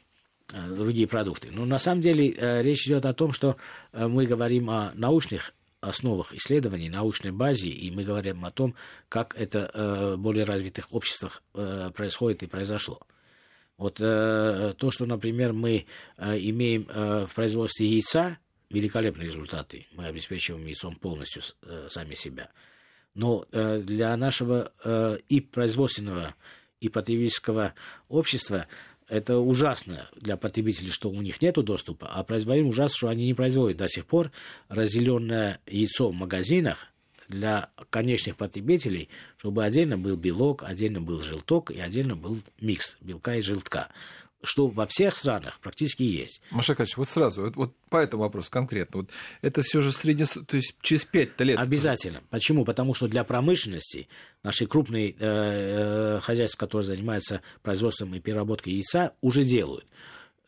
э, 0.53 0.69
другие 0.69 1.09
продукты. 1.09 1.51
Но 1.51 1.64
на 1.64 1.79
самом 1.79 2.03
деле 2.03 2.31
э, 2.31 2.62
речь 2.62 2.87
идет 2.87 3.05
о 3.05 3.14
том, 3.14 3.33
что 3.33 3.57
мы 3.92 4.27
говорим 4.27 4.71
о 4.71 4.92
научных 4.95 5.53
основах 5.81 6.33
исследований, 6.35 6.88
научной 6.88 7.33
базе, 7.33 7.69
и 7.69 7.90
мы 7.90 8.05
говорим 8.05 8.45
о 8.45 8.53
том, 8.53 8.77
как 9.09 9.35
это 9.37 9.71
в 10.16 10.16
более 10.16 10.45
развитых 10.45 10.87
обществах 10.92 11.42
происходит 11.53 12.42
и 12.42 12.47
произошло. 12.47 13.01
Вот 13.77 14.01
э, 14.01 14.75
то, 14.79 14.90
что, 14.90 15.05
например, 15.05 15.53
мы 15.53 15.85
э, 16.16 16.38
имеем 16.38 16.87
э, 16.88 17.27
в 17.27 17.35
производстве 17.35 17.87
яйца, 17.87 18.38
великолепные 18.71 19.27
результаты. 19.27 19.87
Мы 19.92 20.07
обеспечиваем 20.07 20.64
яйцом 20.64 20.97
полностью 20.97 21.42
э, 21.62 21.88
сами 21.90 22.14
себя. 22.14 22.51
Но 23.17 23.47
э, 23.51 23.81
для 23.81 24.15
нашего 24.17 24.73
э, 24.85 25.17
и 25.31 25.41
производственного, 25.41 26.35
и 26.81 26.91
потребительского 26.91 27.73
общества 28.11 28.67
это 29.09 29.39
ужасно 29.39 30.09
для 30.17 30.37
потребителей, 30.37 30.91
что 30.91 31.09
у 31.09 31.23
них 31.23 31.41
нет 31.41 31.55
доступа, 31.55 32.09
а 32.13 32.23
производим 32.25 32.69
ужасно, 32.69 32.95
что 32.95 33.09
они 33.09 33.25
не 33.25 33.33
производят 33.33 33.79
до 33.79 33.89
сих 33.89 34.05
пор 34.05 34.33
разделенное 34.69 35.61
яйцо 35.67 36.11
в 36.11 36.15
магазинах 36.15 36.89
для 37.27 37.71
конечных 37.89 38.37
потребителей, 38.37 39.09
чтобы 39.39 39.65
отдельно 39.65 39.97
был 39.97 40.17
белок, 40.17 40.63
отдельно 40.63 41.01
был 41.01 41.23
желток 41.23 41.71
и 41.71 41.81
отдельно 41.81 42.17
был 42.17 42.37
микс 42.61 42.99
белка 43.01 43.37
и 43.37 43.41
желтка 43.41 43.89
что 44.42 44.68
во 44.68 44.87
всех 44.87 45.16
странах 45.16 45.59
практически 45.61 46.03
есть. 46.03 46.40
Маша 46.51 46.75
Качевич, 46.75 46.96
вот 46.96 47.11
сразу, 47.11 47.42
вот, 47.42 47.57
вот 47.57 47.77
по 47.88 47.96
этому 47.96 48.22
вопросу 48.22 48.51
конкретно, 48.51 49.01
вот 49.01 49.11
это 49.42 49.62
все 49.62 49.81
же 49.81 49.90
средне, 49.90 50.27
то 50.27 50.57
есть 50.57 50.77
через 50.83 51.05
5 51.05 51.40
лет. 51.40 51.59
Обязательно. 51.59 52.22
Почему? 52.31 52.64
Потому 52.64 52.94
что 52.94 53.09
для 53.09 53.25
промышленности 53.25 54.09
наши 54.42 54.66
крупные 54.66 55.11
э, 55.11 55.14
э, 55.18 56.20
хозяйства, 56.20 56.59
которые 56.59 56.87
занимаются 56.87 57.42
производством 57.62 58.14
и 58.14 58.20
переработкой 58.20 58.75
яйца, 58.75 59.14
уже 59.20 59.44
делают 59.44 59.87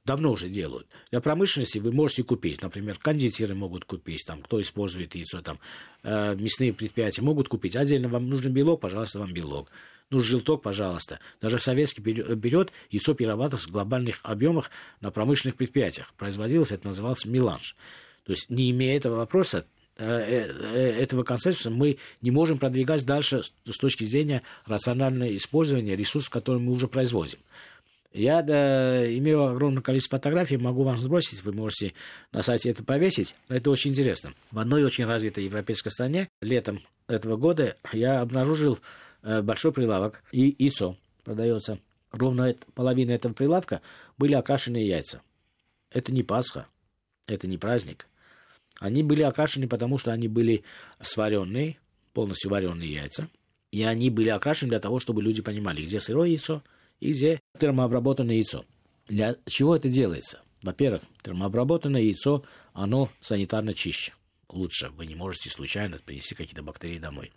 давно 0.08 0.32
уже 0.32 0.48
делают. 0.48 0.86
Для 1.10 1.20
промышленности 1.20 1.78
вы 1.78 1.92
можете 1.92 2.22
купить, 2.22 2.62
например, 2.62 2.98
кондитеры 2.98 3.54
могут 3.54 3.84
купить, 3.84 4.24
там, 4.26 4.40
кто 4.40 4.60
использует 4.60 5.14
яйцо, 5.14 5.42
там, 5.42 5.58
э, 6.02 6.34
мясные 6.34 6.72
предприятия 6.72 7.20
могут 7.20 7.48
купить. 7.48 7.76
Отдельно 7.76 8.08
вам 8.08 8.30
нужен 8.30 8.52
белок, 8.54 8.80
пожалуйста, 8.80 9.18
вам 9.18 9.34
белок. 9.34 9.70
Ну, 10.08 10.20
желток, 10.20 10.62
пожалуйста. 10.62 11.20
Даже 11.42 11.58
советский 11.58 12.00
берет 12.00 12.72
яйцо 12.90 13.12
перерабатывается 13.12 13.68
в 13.68 13.72
глобальных 13.72 14.20
объемах 14.22 14.70
на 15.02 15.10
промышленных 15.10 15.56
предприятиях. 15.56 16.14
Производилось, 16.14 16.72
это 16.72 16.86
называлось 16.86 17.26
меланж. 17.26 17.76
То 18.24 18.32
есть, 18.32 18.48
не 18.48 18.70
имея 18.70 18.96
этого 18.96 19.16
вопроса, 19.16 19.66
э, 19.98 20.06
э, 20.06 21.02
этого 21.02 21.22
консенсуса 21.22 21.68
мы 21.68 21.98
не 22.22 22.30
можем 22.30 22.58
продвигать 22.58 23.04
дальше 23.04 23.42
с 23.42 23.76
точки 23.76 24.04
зрения 24.04 24.42
рационального 24.64 25.36
использования 25.36 25.96
ресурсов, 25.96 26.30
которые 26.30 26.62
мы 26.62 26.72
уже 26.72 26.88
производим. 26.88 27.38
Я 28.12 28.42
да, 28.42 29.06
имею 29.18 29.44
огромное 29.44 29.82
количество 29.82 30.16
фотографий, 30.16 30.56
могу 30.56 30.82
вам 30.82 30.98
сбросить, 30.98 31.44
вы 31.44 31.52
можете 31.52 31.92
на 32.32 32.42
сайте 32.42 32.70
это 32.70 32.82
повесить. 32.82 33.34
Это 33.48 33.70
очень 33.70 33.90
интересно. 33.90 34.32
В 34.50 34.58
одной 34.58 34.84
очень 34.84 35.04
развитой 35.04 35.44
европейской 35.44 35.90
стране 35.90 36.28
летом 36.40 36.80
этого 37.06 37.36
года 37.36 37.76
я 37.92 38.20
обнаружил 38.20 38.78
Э, 39.22 39.42
большой 39.42 39.72
прилавок 39.72 40.22
и 40.32 40.54
яйцо 40.58 40.96
продается. 41.24 41.80
Ровно 42.12 42.54
половина 42.74 43.10
этого 43.12 43.32
прилавка 43.32 43.82
были 44.16 44.34
окрашенные 44.34 44.86
яйца. 44.86 45.20
Это 45.90 46.12
не 46.12 46.22
Пасха, 46.22 46.66
это 47.26 47.46
не 47.46 47.58
праздник. 47.58 48.06
Они 48.80 49.02
были 49.02 49.22
окрашены, 49.22 49.68
потому 49.68 49.98
что 49.98 50.12
они 50.12 50.28
были 50.28 50.62
сваренные, 51.00 51.78
полностью 52.12 52.50
вареные 52.50 52.90
яйца. 52.92 53.28
И 53.72 53.82
они 53.82 54.08
были 54.08 54.28
окрашены 54.28 54.70
для 54.70 54.80
того, 54.80 55.00
чтобы 55.00 55.22
люди 55.22 55.42
понимали, 55.42 55.82
где 55.82 56.00
сырое 56.00 56.28
яйцо 56.28 56.62
и 57.00 57.12
где 57.12 57.40
термообработанное 57.58 58.36
яйцо. 58.36 58.64
Для 59.06 59.36
чего 59.46 59.76
это 59.76 59.88
делается? 59.88 60.42
Во-первых, 60.62 61.02
термообработанное 61.22 62.02
яйцо, 62.02 62.44
оно 62.72 63.10
санитарно 63.20 63.74
чище. 63.74 64.12
Лучше. 64.48 64.90
Вы 64.90 65.06
не 65.06 65.14
можете 65.14 65.50
случайно 65.50 65.98
принести 65.98 66.34
какие-то 66.34 66.62
бактерии 66.62 66.98
домой 66.98 67.32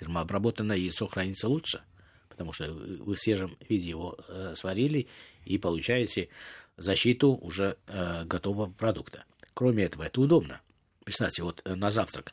термообработанное 0.00 0.78
яйцо 0.78 1.06
хранится 1.06 1.46
лучше, 1.46 1.82
потому 2.30 2.52
что 2.52 2.72
вы 2.72 3.14
в 3.14 3.18
свежем 3.18 3.58
виде 3.68 3.90
его 3.90 4.16
э, 4.28 4.54
сварили 4.56 5.08
и 5.44 5.58
получаете 5.58 6.30
защиту 6.78 7.34
уже 7.34 7.76
э, 7.86 8.24
готового 8.24 8.70
продукта. 8.70 9.24
Кроме 9.52 9.84
этого, 9.84 10.04
это 10.04 10.22
удобно. 10.22 10.62
Представьте, 11.04 11.42
вот 11.42 11.60
э, 11.66 11.74
на 11.74 11.90
завтрак, 11.90 12.32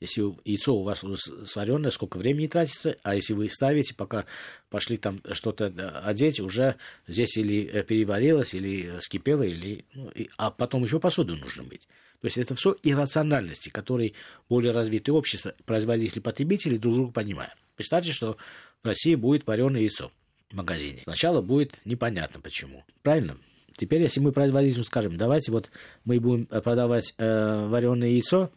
если 0.00 0.34
яйцо 0.44 0.74
у 0.74 0.82
вас 0.82 1.04
сваренное, 1.46 1.90
сколько 1.90 2.18
времени 2.18 2.46
тратится, 2.46 2.96
а 3.02 3.14
если 3.14 3.32
вы 3.32 3.48
ставите, 3.48 3.94
пока 3.94 4.26
пошли 4.68 4.98
там 4.98 5.22
что-то 5.32 5.66
э, 5.66 5.88
одеть, 6.04 6.40
уже 6.40 6.76
здесь 7.06 7.36
или 7.36 7.66
э, 7.66 7.82
переварилось, 7.82 8.54
или 8.54 8.98
скипело, 9.00 9.42
или, 9.42 9.84
ну, 9.94 10.10
и, 10.10 10.28
а 10.36 10.50
потом 10.50 10.84
еще 10.84 11.00
посуду 11.00 11.34
нужно 11.36 11.62
мыть. 11.62 11.88
То 12.20 12.26
есть 12.26 12.38
это 12.38 12.54
все 12.54 12.76
иррациональности, 12.82 13.68
которые 13.68 14.12
более 14.48 14.72
развитые 14.72 15.14
общества, 15.14 15.54
производители, 15.64 16.20
потребители 16.20 16.76
друг 16.76 16.94
друга 16.94 17.12
понимают. 17.12 17.54
Представьте, 17.76 18.12
что 18.12 18.36
в 18.82 18.86
России 18.86 19.14
будет 19.14 19.46
вареное 19.46 19.80
яйцо 19.80 20.10
в 20.50 20.54
магазине. 20.54 21.00
Сначала 21.04 21.40
будет 21.40 21.74
непонятно 21.84 22.40
почему. 22.40 22.84
Правильно? 23.02 23.38
Теперь, 23.76 24.02
если 24.02 24.20
мы 24.20 24.32
производителю 24.32 24.84
скажем, 24.84 25.16
давайте 25.16 25.52
вот 25.52 25.70
мы 26.04 26.18
будем 26.20 26.48
э, 26.50 26.60
продавать 26.60 27.14
э, 27.18 27.66
вареное 27.68 28.08
яйцо, 28.08 28.50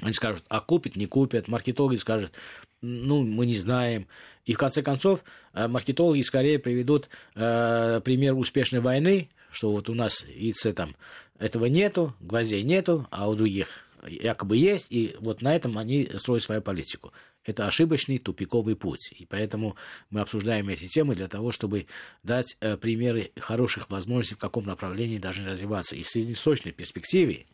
они 0.00 0.12
скажут, 0.12 0.44
а 0.48 0.60
купят, 0.60 0.96
не 0.96 1.06
купят. 1.06 1.48
Маркетологи 1.48 1.96
скажут, 1.96 2.32
ну, 2.80 3.22
мы 3.22 3.46
не 3.46 3.54
знаем. 3.54 4.06
И 4.44 4.54
в 4.54 4.58
конце 4.58 4.82
концов, 4.82 5.22
э, 5.52 5.68
маркетологи 5.68 6.22
скорее 6.22 6.58
приведут 6.58 7.08
э, 7.34 8.00
пример 8.04 8.34
успешной 8.34 8.80
войны, 8.80 9.28
что 9.50 9.70
вот 9.70 9.88
у 9.88 9.94
нас 9.94 10.24
яйце 10.34 10.72
там 10.72 10.96
этого 11.38 11.66
нету, 11.66 12.14
гвоздей 12.20 12.62
нету, 12.62 13.06
а 13.10 13.28
у 13.28 13.34
других 13.34 13.68
якобы 14.06 14.56
есть, 14.56 14.86
и 14.90 15.14
вот 15.20 15.42
на 15.42 15.54
этом 15.54 15.76
они 15.76 16.08
строят 16.16 16.42
свою 16.42 16.62
политику. 16.62 17.12
Это 17.44 17.66
ошибочный 17.66 18.18
тупиковый 18.18 18.76
путь. 18.76 19.12
И 19.18 19.26
поэтому 19.26 19.76
мы 20.10 20.20
обсуждаем 20.20 20.68
эти 20.68 20.86
темы 20.86 21.14
для 21.14 21.28
того, 21.28 21.52
чтобы 21.52 21.86
дать 22.22 22.56
э, 22.60 22.76
примеры 22.76 23.32
хороших 23.38 23.90
возможностей, 23.90 24.34
в 24.34 24.38
каком 24.38 24.66
направлении 24.66 25.18
должны 25.18 25.46
развиваться. 25.46 25.96
И 25.96 26.02
в 26.02 26.08
среднесрочной 26.08 26.72
перспективе, 26.72 27.46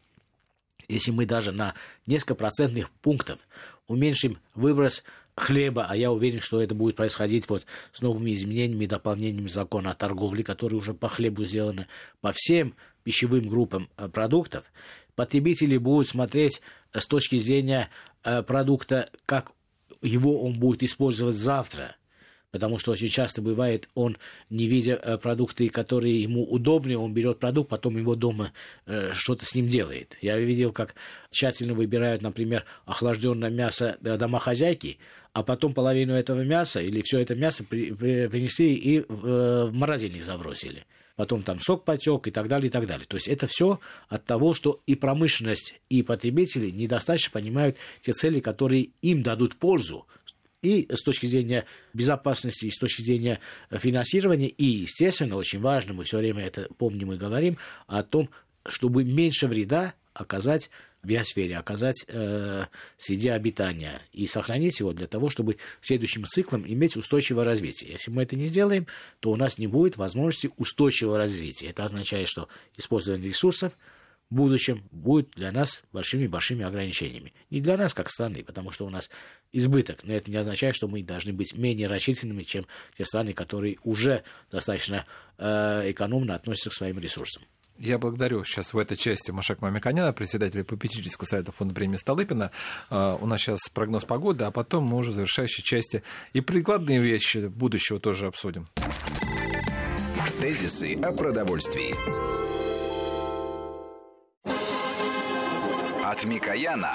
если 0.88 1.10
мы 1.10 1.26
даже 1.26 1.52
на 1.52 1.74
несколько 2.06 2.34
процентных 2.34 2.90
пунктов 2.90 3.40
уменьшим 3.86 4.38
выброс 4.54 5.02
хлеба, 5.36 5.86
а 5.88 5.96
я 5.96 6.10
уверен, 6.10 6.40
что 6.40 6.60
это 6.62 6.74
будет 6.74 6.96
происходить 6.96 7.48
вот 7.48 7.66
с 7.92 8.00
новыми 8.00 8.32
изменениями 8.32 8.84
и 8.84 8.88
дополнениями 8.88 9.48
закона 9.48 9.90
о 9.90 9.94
торговле, 9.94 10.42
которые 10.42 10.78
уже 10.78 10.94
по 10.94 11.08
хлебу 11.08 11.44
сделаны, 11.44 11.86
по 12.20 12.32
всем 12.32 12.74
пищевым 13.04 13.48
группам 13.48 13.88
э, 13.96 14.08
продуктов, 14.08 14.64
потребители 15.14 15.76
будут 15.76 16.08
смотреть 16.08 16.62
э, 16.92 17.00
с 17.00 17.06
точки 17.06 17.36
зрения 17.36 17.90
э, 18.24 18.42
продукта, 18.42 19.10
как 19.26 19.52
его 20.02 20.42
он 20.42 20.58
будет 20.58 20.82
использовать 20.82 21.34
завтра– 21.34 21.96
потому 22.50 22.78
что 22.78 22.92
очень 22.92 23.08
часто 23.08 23.42
бывает, 23.42 23.88
он, 23.94 24.16
не 24.50 24.66
видя 24.66 24.94
э, 24.94 25.18
продукты, 25.18 25.68
которые 25.68 26.22
ему 26.22 26.44
удобны, 26.44 26.96
он 26.96 27.12
берет 27.12 27.38
продукт, 27.38 27.70
потом 27.70 27.96
его 27.96 28.14
дома 28.14 28.52
э, 28.86 29.12
что-то 29.12 29.44
с 29.44 29.54
ним 29.54 29.68
делает. 29.68 30.16
Я 30.20 30.38
видел, 30.38 30.72
как 30.72 30.94
тщательно 31.30 31.74
выбирают, 31.74 32.22
например, 32.22 32.64
охлажденное 32.84 33.50
мясо 33.50 33.98
домохозяйки, 34.00 34.98
а 35.32 35.42
потом 35.42 35.74
половину 35.74 36.14
этого 36.14 36.42
мяса 36.42 36.80
или 36.80 37.02
все 37.02 37.18
это 37.18 37.34
мясо 37.34 37.64
при, 37.64 37.92
при, 37.92 38.26
принесли 38.28 38.74
и 38.74 39.00
э, 39.00 39.04
в 39.08 39.72
морозильник 39.72 40.24
забросили 40.24 40.86
потом 41.16 41.42
там 41.42 41.60
сок 41.60 41.84
потек 41.84 42.28
и 42.28 42.30
так 42.30 42.46
далее, 42.46 42.68
и 42.68 42.70
так 42.70 42.86
далее. 42.86 43.06
То 43.06 43.16
есть 43.16 43.26
это 43.26 43.46
все 43.46 43.80
от 44.08 44.24
того, 44.24 44.54
что 44.54 44.82
и 44.86 44.94
промышленность, 44.94 45.74
и 45.88 46.02
потребители 46.02 46.70
недостаточно 46.70 47.32
понимают 47.32 47.76
те 48.02 48.12
цели, 48.12 48.40
которые 48.40 48.90
им 49.02 49.22
дадут 49.22 49.56
пользу 49.56 50.06
и 50.62 50.86
с 50.90 51.02
точки 51.02 51.26
зрения 51.26 51.64
безопасности, 51.92 52.66
и 52.66 52.70
с 52.70 52.78
точки 52.78 53.02
зрения 53.02 53.40
финансирования, 53.70 54.48
и, 54.48 54.64
естественно, 54.64 55.36
очень 55.36 55.60
важно, 55.60 55.94
мы 55.94 56.04
все 56.04 56.18
время 56.18 56.44
это 56.44 56.68
помним 56.78 57.12
и 57.12 57.16
говорим, 57.16 57.58
о 57.86 58.02
том, 58.02 58.30
чтобы 58.66 59.04
меньше 59.04 59.46
вреда 59.46 59.94
оказать 60.12 60.70
биосфере, 61.02 61.56
оказать 61.56 62.04
э, 62.08 62.64
среде 62.98 63.32
обитания 63.32 64.02
и 64.12 64.26
сохранить 64.26 64.80
его 64.80 64.92
для 64.92 65.06
того, 65.06 65.30
чтобы 65.30 65.56
следующим 65.80 66.24
циклом 66.24 66.66
иметь 66.66 66.96
устойчивое 66.96 67.44
развитие. 67.44 67.92
Если 67.92 68.10
мы 68.10 68.24
это 68.24 68.34
не 68.34 68.46
сделаем, 68.46 68.86
то 69.20 69.30
у 69.30 69.36
нас 69.36 69.58
не 69.58 69.68
будет 69.68 69.96
возможности 69.96 70.50
устойчивого 70.56 71.16
развития. 71.16 71.68
Это 71.68 71.84
означает, 71.84 72.28
что 72.28 72.48
использование 72.76 73.28
ресурсов– 73.28 73.78
будущем 74.30 74.84
будет 74.90 75.30
для 75.30 75.52
нас 75.52 75.82
большими-большими 75.92 76.64
ограничениями. 76.64 77.32
Не 77.50 77.60
для 77.60 77.76
нас, 77.76 77.94
как 77.94 78.10
страны, 78.10 78.42
потому 78.44 78.70
что 78.70 78.86
у 78.86 78.90
нас 78.90 79.10
избыток, 79.52 80.00
но 80.04 80.12
это 80.12 80.30
не 80.30 80.36
означает, 80.36 80.74
что 80.74 80.88
мы 80.88 81.02
должны 81.02 81.32
быть 81.32 81.54
менее 81.56 81.86
рачительными, 81.86 82.42
чем 82.42 82.66
те 82.96 83.04
страны, 83.04 83.32
которые 83.32 83.78
уже 83.84 84.24
достаточно 84.50 85.06
э, 85.38 85.90
экономно 85.90 86.34
относятся 86.34 86.70
к 86.70 86.74
своим 86.74 86.98
ресурсам. 86.98 87.44
Я 87.78 87.98
благодарю 87.98 88.42
сейчас 88.44 88.72
в 88.72 88.78
этой 88.78 88.96
части 88.96 89.30
Машак 89.30 89.60
Мамиканяна, 89.60 90.12
председателя 90.14 90.64
попечительского 90.64 91.26
совета 91.26 91.52
фонда 91.52 91.74
премии 91.74 91.96
Столыпина. 91.96 92.50
А, 92.88 93.16
у 93.16 93.26
нас 93.26 93.42
сейчас 93.42 93.68
прогноз 93.68 94.04
погоды, 94.04 94.44
а 94.44 94.50
потом 94.50 94.84
мы 94.84 94.96
уже 94.96 95.10
в 95.10 95.14
завершающей 95.14 95.62
части 95.62 96.02
и 96.32 96.40
прикладные 96.40 97.00
вещи 97.00 97.48
будущего 97.48 98.00
тоже 98.00 98.26
обсудим. 98.26 98.66
Тезисы 100.40 100.94
о 100.94 101.12
продовольствии. 101.12 102.65
От 106.16 106.24
Микояна 106.24 106.94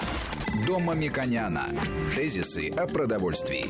до 0.65 0.79
Мамиконяна. 0.79 1.67
Тезисы 2.15 2.69
о 2.69 2.87
продовольствии. 2.87 3.65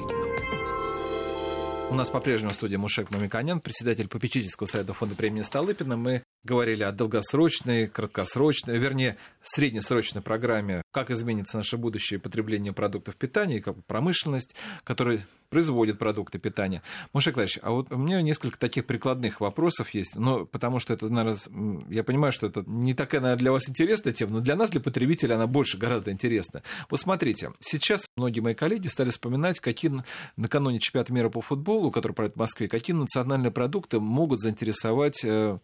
У 1.90 1.94
нас 1.94 2.10
по-прежнему 2.10 2.54
в 2.54 2.56
студии 2.56 2.78
Мушек 2.78 3.12
Мамиканян, 3.12 3.60
председатель 3.60 4.08
попечительского 4.08 4.68
совета 4.68 4.94
фонда 4.94 5.16
премии 5.16 5.42
Столыпина. 5.42 5.98
Мы 5.98 6.24
говорили 6.44 6.84
о 6.84 6.92
долгосрочной, 6.92 7.88
краткосрочной, 7.88 8.78
вернее, 8.78 9.18
среднесрочной 9.42 10.22
программе, 10.22 10.82
как 10.92 11.12
изменится 11.12 11.58
наше 11.58 11.78
будущее 11.78 12.20
потребление 12.20 12.74
продуктов 12.74 13.16
питания, 13.16 13.62
как 13.62 13.84
промышленность, 13.86 14.56
которая 14.84 15.26
производит 15.52 16.00
продукты 16.00 16.40
питания. 16.40 16.82
Мушек 17.14 17.36
Владимирович, 17.36 17.60
а 17.62 17.72
вот 17.72 17.92
у 17.92 17.98
меня 17.98 18.22
несколько 18.22 18.58
таких 18.58 18.86
прикладных 18.86 19.42
вопросов 19.42 19.90
есть, 19.94 20.16
но 20.16 20.46
потому 20.46 20.80
что 20.80 20.94
это, 20.94 21.10
наверное, 21.10 21.84
я 21.90 22.06
понимаю, 22.06 22.32
что 22.32 22.48
это 22.48 22.64
не 22.66 22.94
такая, 22.94 23.20
наверное, 23.20 23.40
для 23.40 23.52
вас 23.52 23.70
интересная 23.70 24.14
тема, 24.14 24.36
но 24.36 24.40
для 24.40 24.56
нас, 24.56 24.70
для 24.70 24.80
потребителя, 24.80 25.36
она 25.36 25.48
больше 25.48 25.78
гораздо 25.78 26.12
интересна. 26.12 26.64
Вот 26.90 27.02
смотрите, 27.02 27.52
сейчас 27.60 28.06
многие 28.16 28.40
мои 28.40 28.54
коллеги 28.56 28.88
стали 28.88 29.10
вспоминать, 29.10 29.60
какие 29.60 29.92
накануне 30.38 30.80
чемпионата 30.80 31.12
мира 31.12 31.30
по 31.30 31.42
футболу, 31.42 31.92
который 31.92 32.14
пройдет 32.14 32.36
в 32.36 32.40
Москве, 32.40 32.70
какие 32.70 32.96
национальные 32.96 33.52
продукты 33.52 34.00
могут 34.00 34.40
заинтересовать 34.40 35.20
э, 35.26 35.58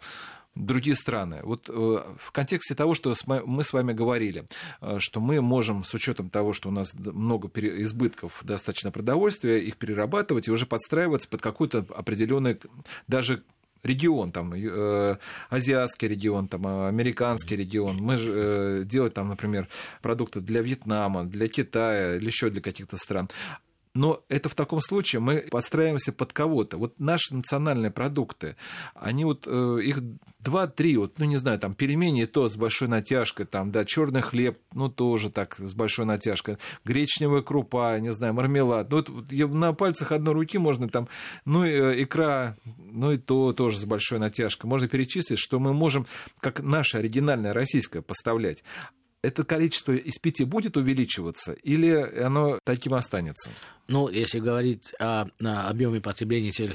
другие 0.65 0.95
страны. 0.95 1.39
Вот 1.43 1.69
э, 1.69 1.71
в 1.71 2.31
контексте 2.31 2.75
того, 2.75 2.93
что 2.93 3.13
мы 3.25 3.63
с 3.63 3.73
вами 3.73 3.93
говорили, 3.93 4.45
э, 4.81 4.97
что 4.99 5.19
мы 5.19 5.41
можем 5.41 5.83
с 5.83 5.93
учетом 5.93 6.29
того, 6.29 6.53
что 6.53 6.69
у 6.69 6.71
нас 6.71 6.93
много 6.93 7.49
избытков 7.57 8.39
достаточно 8.43 8.91
продовольствия, 8.91 9.59
их 9.59 9.77
перерабатывать 9.77 10.47
и 10.47 10.51
уже 10.51 10.65
подстраиваться 10.65 11.27
под 11.27 11.41
какой-то 11.41 11.85
определенный 11.95 12.57
даже 13.07 13.43
регион, 13.83 14.31
там, 14.31 14.53
э, 14.53 15.17
азиатский 15.49 16.07
регион, 16.07 16.47
там, 16.47 16.67
американский 16.67 17.55
регион. 17.55 17.97
Мы 17.97 18.17
же 18.17 18.31
э, 18.33 18.83
делать 18.85 19.13
там, 19.13 19.29
например, 19.29 19.67
продукты 20.01 20.41
для 20.41 20.61
Вьетнама, 20.61 21.23
для 21.23 21.47
Китая 21.47 22.17
или 22.17 22.27
еще 22.27 22.49
для 22.49 22.61
каких-то 22.61 22.97
стран. 22.97 23.29
Но 23.97 24.23
это 24.29 24.47
в 24.47 24.53
таком 24.53 24.79
случае 24.79 25.21
мы 25.21 25.47
подстраиваемся 25.49 26.13
под 26.13 26.31
кого-то. 26.31 26.77
Вот 26.77 26.99
наши 26.99 27.33
национальные 27.33 27.89
продукты, 27.89 28.55
они 28.93 29.25
вот, 29.25 29.47
э, 29.47 29.79
их 29.81 30.01
два-три, 30.37 30.97
вот, 30.97 31.17
ну, 31.17 31.25
не 31.25 31.37
знаю, 31.37 31.57
там, 31.57 31.73
пельмени 31.73 32.25
то 32.25 32.47
с 32.47 32.55
большой 32.57 32.89
натяжкой, 32.89 33.47
там, 33.47 33.71
да, 33.71 33.85
черный 33.85 34.21
хлеб, 34.21 34.59
ну, 34.71 34.89
тоже 34.89 35.31
так, 35.31 35.55
с 35.57 35.73
большой 35.73 36.05
натяжкой, 36.05 36.59
гречневая 36.85 37.41
крупа, 37.41 37.99
не 37.99 38.11
знаю, 38.11 38.35
мармелад. 38.35 38.91
Ну, 38.91 38.97
вот, 38.97 39.31
на 39.31 39.73
пальцах 39.73 40.11
одной 40.11 40.35
руки 40.35 40.59
можно 40.59 40.87
там, 40.89 41.07
ну, 41.45 41.65
э, 41.65 42.03
икра, 42.03 42.55
ну, 42.65 43.13
и 43.13 43.17
то 43.17 43.51
тоже 43.51 43.79
с 43.79 43.85
большой 43.85 44.19
натяжкой. 44.19 44.69
Можно 44.69 44.87
перечислить, 44.87 45.39
что 45.39 45.59
мы 45.59 45.73
можем, 45.73 46.05
как 46.39 46.61
наше 46.61 46.97
оригинальное 46.97 47.51
российское, 47.51 48.03
поставлять 48.03 48.63
это 49.21 49.43
количество 49.43 49.95
испития 49.95 50.45
будет 50.45 50.77
увеличиваться 50.77 51.53
или 51.53 51.89
оно 51.91 52.59
таким 52.63 52.93
останется? 52.93 53.51
Ну, 53.87 54.09
если 54.09 54.39
говорить 54.39 54.93
о, 54.99 55.27
о 55.43 55.69
объеме 55.69 56.01
потребления 56.01 56.51
тех, 56.51 56.73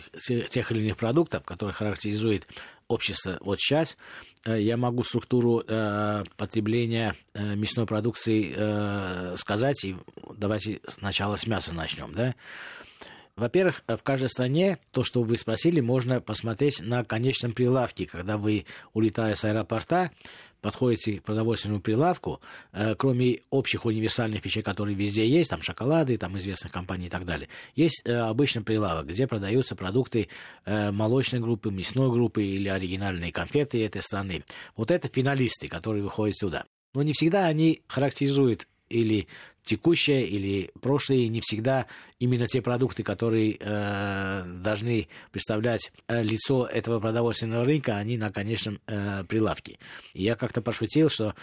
тех 0.50 0.72
или 0.72 0.81
иных 0.81 0.96
продуктов, 0.96 1.44
которые 1.44 1.74
характеризует 1.74 2.46
общество 2.88 3.38
вот 3.40 3.61
сейчас, 3.61 3.96
э, 4.44 4.61
я 4.61 4.76
могу 4.76 5.05
структуру 5.05 5.62
э, 5.66 6.24
потребления 6.37 7.14
э, 7.35 7.55
мясной 7.55 7.87
продукции 7.87 8.52
э, 8.55 9.35
сказать, 9.37 9.85
и 9.85 9.96
давайте 10.37 10.81
сначала 10.87 11.37
с 11.37 11.46
мяса 11.46 11.72
начнем, 11.72 12.12
да. 12.14 12.35
Во-первых, 13.35 13.83
в 13.88 14.02
каждой 14.02 14.28
стране, 14.28 14.78
то, 14.90 15.05
что 15.05 15.22
вы 15.22 15.38
спросили, 15.38 15.81
можно 15.81 16.20
посмотреть 16.20 16.83
на 16.83 17.02
конечном 17.02 17.52
прилавке. 17.52 18.07
Когда 18.07 18.37
вы, 18.37 18.66
улетая 18.92 19.35
с 19.35 19.44
аэропорта, 19.44 20.11
подходите 20.62 21.18
к 21.18 21.25
продовольственному 21.25 21.83
прилавку, 21.83 22.40
э, 22.72 22.94
кроме 22.94 23.40
общих 23.51 23.85
универсальных 23.85 24.42
вещей, 24.44 24.62
которые 24.62 24.96
везде 24.96 25.29
есть, 25.29 25.51
там 25.51 25.61
шоколады, 25.61 26.16
там 26.16 26.38
известных 26.38 26.72
компаний 26.72 27.07
и 27.07 27.11
так 27.11 27.27
далее, 27.27 27.48
есть 27.75 28.03
э, 28.07 28.14
обычный 28.14 28.62
прилавок, 28.62 29.09
где 29.09 29.27
продаются 29.27 29.77
продукты 29.77 30.29
э, 30.64 30.90
молочной 30.90 31.40
группы, 31.42 31.70
мясной 31.70 32.11
группы 32.11 32.44
или 32.44 32.68
оригинальные 32.68 33.33
конфеты 33.33 33.85
этой 33.85 34.01
страны. 34.01 34.44
Вот 34.77 34.90
это 34.90 35.09
финалисты, 35.09 35.68
которые 35.68 36.03
выходят 36.03 36.37
сюда. 36.38 36.64
Но 36.94 37.03
не 37.03 37.12
всегда 37.12 37.46
они 37.46 37.83
характеризуют 37.88 38.68
или 38.88 39.27
текущее 39.64 40.27
или 40.27 40.70
прошлое, 40.81 41.29
не 41.29 41.40
всегда 41.40 41.87
именно 42.18 42.46
те 42.46 42.62
продукты, 42.62 43.03
которые 43.03 43.57
э, 43.59 44.44
должны 44.62 45.09
представлять 45.31 45.92
э, 46.09 46.22
лицо 46.22 46.66
этого 46.66 47.01
продовольственного 47.01 47.64
рынка, 47.64 47.96
они 47.96 48.16
на 48.16 48.31
конечном 48.31 48.81
э, 48.87 49.25
прилавке. 49.25 49.79
И 50.14 50.22
я 50.22 50.37
как-то 50.37 50.62
пошутил, 50.62 51.09
что 51.09 51.35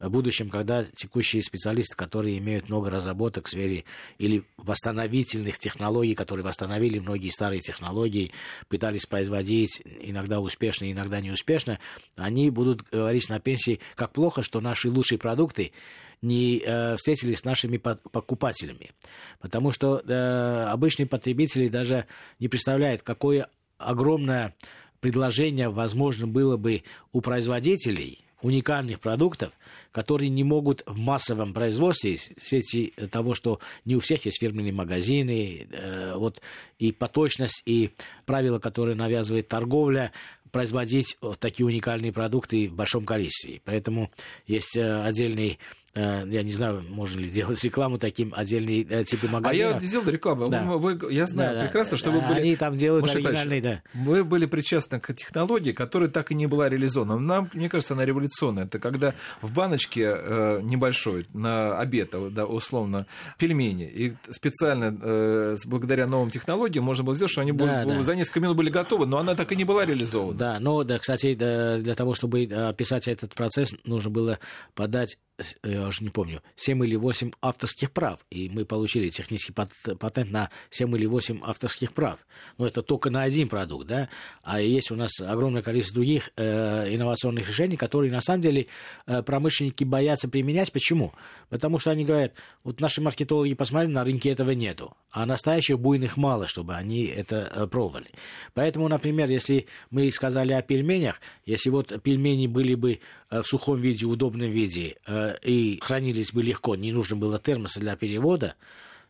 в 0.00 0.10
будущем, 0.10 0.50
когда 0.50 0.84
текущие 0.84 1.42
специалисты, 1.42 1.96
которые 1.96 2.38
имеют 2.38 2.68
много 2.68 2.90
разработок 2.90 3.46
в 3.46 3.50
сфере 3.50 3.84
или 4.18 4.44
восстановительных 4.56 5.58
технологий, 5.58 6.14
которые 6.14 6.44
восстановили 6.44 6.98
многие 6.98 7.30
старые 7.30 7.60
технологии, 7.60 8.32
пытались 8.68 9.06
производить 9.06 9.82
иногда 10.00 10.40
успешно, 10.40 10.90
иногда 10.90 11.20
неуспешно, 11.20 11.78
они 12.16 12.50
будут 12.50 12.82
говорить 12.90 13.28
на 13.28 13.40
пенсии, 13.40 13.80
как 13.94 14.12
плохо, 14.12 14.42
что 14.42 14.60
наши 14.60 14.90
лучшие 14.90 15.18
продукты 15.18 15.72
не 16.22 16.62
э, 16.64 16.96
встретились 16.96 17.40
с 17.40 17.44
нашими 17.44 17.76
покупателями. 17.76 18.92
Потому 19.40 19.70
что 19.72 20.00
э, 20.00 20.64
обычные 20.70 21.06
потребители 21.06 21.68
даже 21.68 22.06
не 22.38 22.48
представляют, 22.48 23.02
какое 23.02 23.48
огромное 23.78 24.54
предложение 25.00 25.68
возможно 25.68 26.26
было 26.26 26.56
бы 26.56 26.82
у 27.12 27.20
производителей 27.20 28.24
уникальных 28.44 29.00
продуктов, 29.00 29.52
которые 29.90 30.28
не 30.28 30.44
могут 30.44 30.82
в 30.86 30.98
массовом 30.98 31.54
производстве, 31.54 32.16
в 32.16 32.46
свете 32.46 32.92
того, 33.10 33.34
что 33.34 33.58
не 33.84 33.96
у 33.96 34.00
всех 34.00 34.26
есть 34.26 34.40
фирменные 34.40 34.72
магазины, 34.72 35.66
э, 35.70 36.14
вот 36.16 36.42
и 36.78 36.92
поточность, 36.92 37.62
и 37.64 37.92
правила, 38.26 38.58
которые 38.58 38.96
навязывает 38.96 39.48
торговля, 39.48 40.12
производить 40.50 41.16
такие 41.40 41.66
уникальные 41.66 42.12
продукты 42.12 42.68
в 42.68 42.74
большом 42.74 43.04
количестве. 43.06 43.60
Поэтому 43.64 44.10
есть 44.46 44.76
э, 44.76 45.02
отдельный 45.02 45.58
я 45.94 46.42
не 46.42 46.50
знаю, 46.50 46.82
можно 46.88 47.20
ли 47.20 47.28
делать 47.28 47.62
рекламу 47.62 47.98
таким 47.98 48.32
отдельные 48.36 48.82
э, 48.82 49.04
типы 49.04 49.28
магазинов. 49.28 49.76
А 49.76 49.78
я 49.78 49.80
сделал 49.80 50.08
рекламу. 50.08 50.48
Да. 50.48 50.62
Вы, 50.62 50.98
я 51.12 51.26
знаю 51.26 51.56
да, 51.56 51.62
прекрасно, 51.64 51.96
что 51.96 52.10
вы 52.10 52.20
были... 52.20 52.40
Они 52.40 52.56
там 52.56 52.76
делают 52.76 53.02
Может, 53.02 53.16
оригинальные, 53.16 53.62
да. 53.62 53.82
Вы 53.94 54.24
были 54.24 54.46
причастны 54.46 54.98
к 54.98 55.14
технологии, 55.14 55.72
которая 55.72 56.08
так 56.08 56.32
и 56.32 56.34
не 56.34 56.46
была 56.46 56.68
реализована. 56.68 57.18
Нам, 57.18 57.48
мне 57.54 57.68
кажется, 57.68 57.94
она 57.94 58.04
революционная. 58.04 58.64
Это 58.64 58.78
когда 58.80 59.14
в 59.40 59.52
баночке 59.52 60.02
э, 60.04 60.60
небольшой 60.62 61.26
на 61.32 61.78
обед, 61.78 62.14
да, 62.30 62.46
условно, 62.46 63.06
пельмени, 63.38 63.84
и 63.88 64.14
специально 64.30 64.96
э, 65.00 65.56
благодаря 65.66 66.06
новым 66.06 66.30
технологиям 66.30 66.84
можно 66.84 67.04
было 67.04 67.14
сделать, 67.14 67.30
что 67.30 67.40
они 67.40 67.52
да, 67.52 67.84
были, 67.84 67.98
да. 67.98 68.02
за 68.02 68.16
несколько 68.16 68.40
минут 68.40 68.56
были 68.56 68.70
готовы, 68.70 69.06
но 69.06 69.18
она 69.18 69.34
так 69.34 69.52
и 69.52 69.56
не 69.56 69.64
была 69.64 69.84
реализована. 69.84 70.36
Да, 70.36 70.58
но, 70.60 70.82
да, 70.82 70.98
кстати, 70.98 71.34
для 71.34 71.94
того, 71.94 72.14
чтобы 72.14 72.44
описать 72.44 73.06
этот 73.08 73.34
процесс, 73.34 73.74
нужно 73.84 74.10
было 74.10 74.38
подать 74.74 75.18
я 75.62 75.88
уже 75.88 76.04
не 76.04 76.10
помню, 76.10 76.42
7 76.56 76.84
или 76.84 76.96
8 76.96 77.32
авторских 77.40 77.90
прав. 77.90 78.24
И 78.30 78.48
мы 78.48 78.64
получили 78.64 79.08
технический 79.08 79.52
патент 79.52 80.30
на 80.30 80.50
7 80.70 80.94
или 80.96 81.06
8 81.06 81.40
авторских 81.42 81.92
прав. 81.92 82.18
Но 82.58 82.66
это 82.66 82.82
только 82.82 83.10
на 83.10 83.22
один 83.22 83.48
продукт, 83.48 83.86
да. 83.86 84.08
А 84.42 84.60
есть 84.60 84.90
у 84.90 84.96
нас 84.96 85.20
огромное 85.20 85.62
количество 85.62 85.96
других 85.96 86.30
э, 86.36 86.94
инновационных 86.94 87.48
решений, 87.48 87.76
которые 87.76 88.12
на 88.12 88.20
самом 88.20 88.42
деле 88.42 88.66
э, 89.06 89.22
промышленники 89.22 89.84
боятся 89.84 90.28
применять. 90.28 90.70
Почему? 90.70 91.12
Потому 91.48 91.78
что 91.78 91.90
они 91.90 92.04
говорят, 92.04 92.34
вот 92.62 92.80
наши 92.80 93.00
маркетологи 93.00 93.54
посмотрели, 93.54 93.92
на 93.92 94.04
рынке 94.04 94.30
этого 94.30 94.52
нету. 94.52 94.96
А 95.10 95.26
настоящих 95.26 95.78
буйных 95.78 96.16
мало, 96.16 96.46
чтобы 96.46 96.74
они 96.74 97.04
это 97.06 97.50
э, 97.54 97.66
пробовали. 97.66 98.06
Поэтому, 98.54 98.88
например, 98.88 99.30
если 99.30 99.66
мы 99.90 100.10
сказали 100.12 100.52
о 100.52 100.62
пельменях, 100.62 101.20
если 101.44 101.70
вот 101.70 102.02
пельмени 102.02 102.46
были 102.46 102.74
бы 102.74 103.00
э, 103.30 103.42
в 103.42 103.46
сухом 103.46 103.80
виде, 103.80 104.06
удобном 104.06 104.50
виде, 104.50 104.96
э, 105.06 105.23
и 105.32 105.78
хранились 105.82 106.32
бы 106.32 106.42
легко, 106.42 106.76
не 106.76 106.92
нужно 106.92 107.16
было 107.16 107.38
термоса 107.38 107.80
для 107.80 107.96
перевода, 107.96 108.54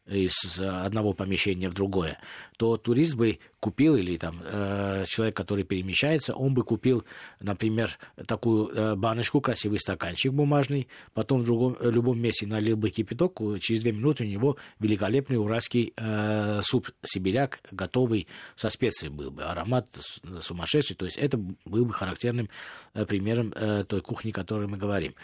из 0.07 0.61
одного 0.61 1.15
помещения 1.15 1.71
в 1.71 1.75
другое, 1.75 2.19
то 2.59 2.77
турист 2.77 3.15
бы 3.15 3.39
купил, 3.59 3.97
или 3.97 4.17
там 4.17 4.43
э, 4.45 5.05
человек, 5.09 5.35
который 5.35 5.65
перемещается, 5.65 6.35
он 6.35 6.53
бы 6.53 6.63
купил, 6.63 7.05
например, 7.41 7.99
такую 8.27 8.69
э, 8.69 8.97
баночку, 8.97 9.41
красивый 9.41 9.79
стаканчик 9.79 10.33
бумажный, 10.33 10.89
потом 11.15 11.41
в 11.41 11.45
другом, 11.45 11.77
любом 11.81 12.21
месте 12.21 12.47
налил 12.47 12.77
бы 12.77 12.91
кипяток, 12.91 13.41
через 13.61 13.81
две 13.81 13.93
минуты 13.93 14.25
у 14.25 14.27
него 14.27 14.59
великолепный 14.79 15.39
уральский 15.39 15.95
э, 15.97 16.61
суп 16.63 16.91
сибиряк, 17.03 17.61
готовый 17.71 18.27
со 18.57 18.69
специей 18.69 19.11
был 19.11 19.31
бы, 19.31 19.43
аромат 19.43 19.89
сумасшедший, 20.43 20.97
то 20.97 21.07
есть 21.07 21.17
это 21.17 21.39
был 21.39 21.87
бы 21.87 21.95
характерным 21.95 22.51
э, 22.93 23.07
примером 23.07 23.55
э, 23.57 23.85
той 23.85 24.03
кухни, 24.03 24.31
о 24.31 24.35
которой 24.35 24.69
мы 24.69 24.77
говорим 24.77 25.15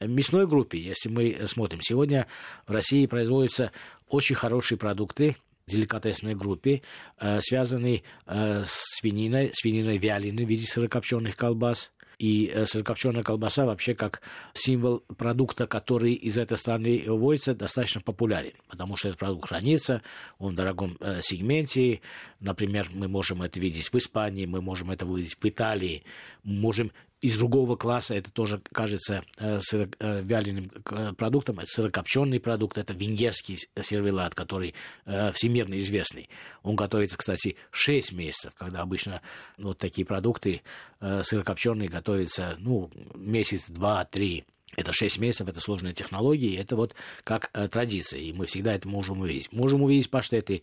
мясной 0.00 0.46
группе, 0.46 0.78
если 0.78 1.08
мы 1.08 1.46
смотрим, 1.46 1.80
сегодня 1.80 2.26
в 2.66 2.72
России 2.72 3.06
производятся 3.06 3.72
очень 4.08 4.36
хорошие 4.36 4.78
продукты, 4.78 5.36
деликатесной 5.68 6.34
группе, 6.34 6.82
э, 7.20 7.40
связанные 7.40 8.02
э, 8.26 8.64
с 8.64 8.98
свининой, 8.98 9.50
свининой 9.52 9.98
вяленой 9.98 10.44
в 10.44 10.48
виде 10.48 10.66
сырокопченых 10.66 11.36
колбас. 11.36 11.92
И 12.18 12.50
э, 12.52 12.66
сырокопченая 12.66 13.22
колбаса 13.22 13.64
вообще 13.64 13.94
как 13.94 14.22
символ 14.52 15.04
продукта, 15.16 15.68
который 15.68 16.14
из 16.14 16.36
этой 16.36 16.56
страны 16.56 17.04
вводится, 17.06 17.54
достаточно 17.54 18.00
популярен, 18.00 18.54
потому 18.68 18.96
что 18.96 19.08
этот 19.08 19.20
продукт 19.20 19.48
хранится, 19.48 20.02
он 20.38 20.54
в 20.54 20.56
дорогом 20.56 20.98
сегменте. 21.20 22.00
Например, 22.40 22.88
мы 22.92 23.06
можем 23.06 23.42
это 23.42 23.60
видеть 23.60 23.92
в 23.92 23.94
Испании, 23.94 24.46
мы 24.46 24.60
можем 24.60 24.90
это 24.90 25.04
видеть 25.06 25.36
в 25.40 25.44
Италии, 25.44 26.02
можем 26.42 26.90
из 27.20 27.36
другого 27.36 27.76
класса, 27.76 28.14
это 28.14 28.30
тоже 28.30 28.60
кажется 28.72 29.24
э, 29.38 29.58
сыро, 29.60 29.88
э, 29.98 30.22
вяленым 30.22 30.70
э, 30.90 31.12
продуктом, 31.14 31.58
это 31.58 31.68
сырокопченый 31.68 32.38
продукт, 32.38 32.78
это 32.78 32.94
венгерский 32.94 33.58
сервелат, 33.82 34.34
который 34.34 34.74
всемирно 35.04 35.78
известный. 35.78 36.28
Он 36.62 36.76
готовится, 36.76 37.16
кстати, 37.16 37.56
6 37.70 38.12
месяцев, 38.12 38.54
когда 38.54 38.82
обычно 38.82 39.22
вот 39.56 39.78
такие 39.78 40.06
продукты 40.06 40.62
сырокопченые 41.00 41.88
готовятся 41.88 42.56
ну, 42.58 42.90
месяц, 43.14 43.66
два, 43.68 44.04
три. 44.04 44.44
Это 44.76 44.92
6 44.92 45.18
месяцев, 45.18 45.48
это 45.48 45.60
сложные 45.60 45.94
технологии, 45.94 46.56
это 46.58 46.76
вот 46.76 46.94
как 47.24 47.50
традиция, 47.70 48.20
и 48.20 48.32
мы 48.32 48.46
всегда 48.46 48.74
это 48.74 48.86
можем 48.86 49.20
увидеть. 49.20 49.50
Можем 49.52 49.82
увидеть 49.82 50.10
паштеты 50.10 50.62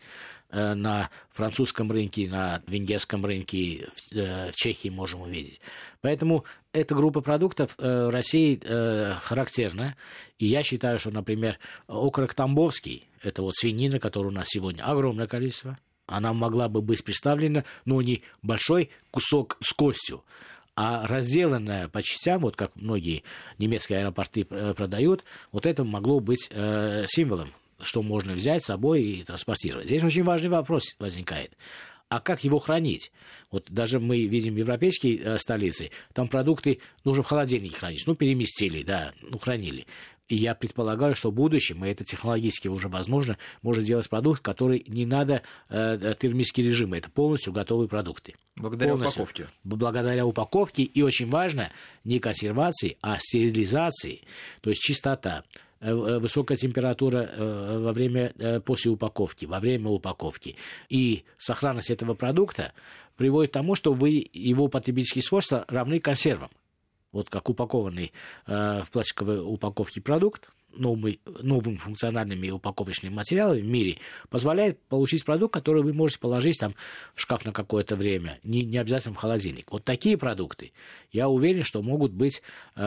на 0.51 1.09
французском 1.31 1.91
рынке, 1.91 2.29
на 2.29 2.61
венгерском 2.67 3.25
рынке, 3.25 3.89
в, 3.93 4.15
э, 4.15 4.51
в 4.51 4.55
Чехии 4.55 4.89
можем 4.89 5.21
увидеть. 5.21 5.59
Поэтому 6.01 6.45
эта 6.71 6.93
группа 6.93 7.21
продуктов 7.21 7.75
э, 7.77 8.07
в 8.07 8.09
России 8.09 8.59
э, 8.61 9.15
характерна, 9.21 9.95
и 10.39 10.45
я 10.45 10.63
считаю, 10.63 10.99
что, 10.99 11.11
например, 11.11 11.57
окорок 11.87 12.33
тамбовский, 12.33 13.07
это 13.21 13.41
вот 13.41 13.55
свинина, 13.55 13.99
которую 13.99 14.31
у 14.31 14.35
нас 14.35 14.47
сегодня 14.49 14.83
огромное 14.83 15.27
количество, 15.27 15.77
она 16.07 16.33
могла 16.33 16.69
бы 16.69 16.81
быть 16.81 17.03
представлена, 17.03 17.63
но 17.85 18.01
не 18.01 18.21
большой 18.41 18.89
кусок 19.11 19.57
с 19.61 19.73
костью, 19.73 20.23
а 20.75 21.07
разделанная 21.07 21.87
по 21.87 22.01
частям, 22.01 22.41
вот 22.41 22.55
как 22.55 22.75
многие 22.75 23.23
немецкие 23.57 23.99
аэропорты 23.99 24.45
э, 24.49 24.73
продают, 24.73 25.23
вот 25.51 25.65
это 25.65 25.83
могло 25.83 26.19
быть 26.19 26.49
э, 26.51 27.05
символом, 27.07 27.53
что 27.81 28.01
можно 28.01 28.33
взять 28.33 28.63
с 28.63 28.67
собой 28.67 29.03
и 29.03 29.23
транспортировать. 29.23 29.87
Здесь 29.87 30.03
очень 30.03 30.23
важный 30.23 30.49
вопрос 30.49 30.95
возникает. 30.99 31.55
А 32.07 32.19
как 32.19 32.43
его 32.43 32.59
хранить? 32.59 33.11
Вот 33.51 33.71
даже 33.71 33.99
мы 33.99 34.25
видим 34.25 34.55
европейские 34.55 35.17
э, 35.17 35.37
столицы, 35.39 35.89
там 36.13 36.27
продукты 36.27 36.79
нужно 37.03 37.23
в 37.23 37.27
холодильнике 37.27 37.77
хранить. 37.77 38.03
Ну, 38.05 38.15
переместили, 38.15 38.83
да, 38.83 39.13
ну, 39.21 39.39
хранили. 39.39 39.87
И 40.27 40.35
я 40.35 40.55
предполагаю, 40.55 41.15
что 41.15 41.29
в 41.29 41.33
будущем, 41.33 41.85
и 41.85 41.89
это 41.89 42.03
технологически 42.03 42.67
уже 42.67 42.87
возможно, 42.87 43.37
можно 43.61 43.83
сделать 43.83 44.09
продукт, 44.09 44.41
который 44.41 44.83
не 44.87 45.05
надо 45.05 45.43
э, 45.69 46.15
термический 46.19 46.63
режим, 46.63 46.93
это 46.93 47.11
полностью 47.11 47.53
готовые 47.53 47.87
продукты. 47.87 48.33
Благодаря 48.55 48.93
полностью. 48.93 49.23
упаковке. 49.23 49.47
Благодаря 49.63 50.25
упаковке, 50.25 50.83
и 50.83 51.01
очень 51.03 51.29
важно, 51.29 51.71
не 52.03 52.19
консервации, 52.19 52.97
а 53.01 53.19
стерилизации, 53.19 54.21
то 54.61 54.71
есть 54.71 54.81
чистота 54.81 55.43
э, 55.43 55.59
э, 55.59 55.64
высокая 55.81 56.57
температура 56.57 57.19
э, 57.19 57.79
во 57.79 57.91
время, 57.91 58.61
после 58.65 58.91
упаковки, 58.91 59.45
во 59.45 59.59
время 59.59 59.89
упаковки. 59.89 60.55
И 60.89 61.23
сохранность 61.37 61.91
этого 61.91 62.13
продукта 62.13 62.73
приводит 63.17 63.51
к 63.51 63.53
тому, 63.53 63.75
что 63.75 63.93
вы, 63.93 64.29
его 64.33 64.67
потребительские 64.67 65.23
свойства 65.23 65.65
равны 65.67 65.99
консервам 65.99 66.49
вот 67.15 67.29
как 67.29 67.49
упакованный 67.49 68.11
э, 68.45 68.83
в 68.83 68.91
пластиковой 68.91 69.39
упаковке 69.39 70.01
продукт, 70.01 70.49
новыми, 70.75 71.19
новыми 71.41 71.77
функциональными 71.77 72.49
упаковочными 72.49 73.13
материалами 73.13 73.61
в 73.61 73.65
мире 73.65 73.97
позволяет 74.29 74.79
получить 74.87 75.25
продукт, 75.25 75.53
который 75.53 75.83
вы 75.83 75.93
можете 75.93 76.19
положить 76.19 76.59
там 76.59 76.75
в 77.13 77.21
шкаф 77.21 77.45
на 77.45 77.51
какое-то 77.51 77.95
время, 77.95 78.39
не, 78.43 78.63
не 78.63 78.77
обязательно 78.77 79.15
в 79.15 79.17
холодильник. 79.17 79.71
Вот 79.71 79.83
такие 79.83 80.17
продукты, 80.17 80.71
я 81.11 81.29
уверен, 81.29 81.63
что 81.63 81.81
могут 81.81 82.11
быть 82.11 82.41
э, 82.75 82.81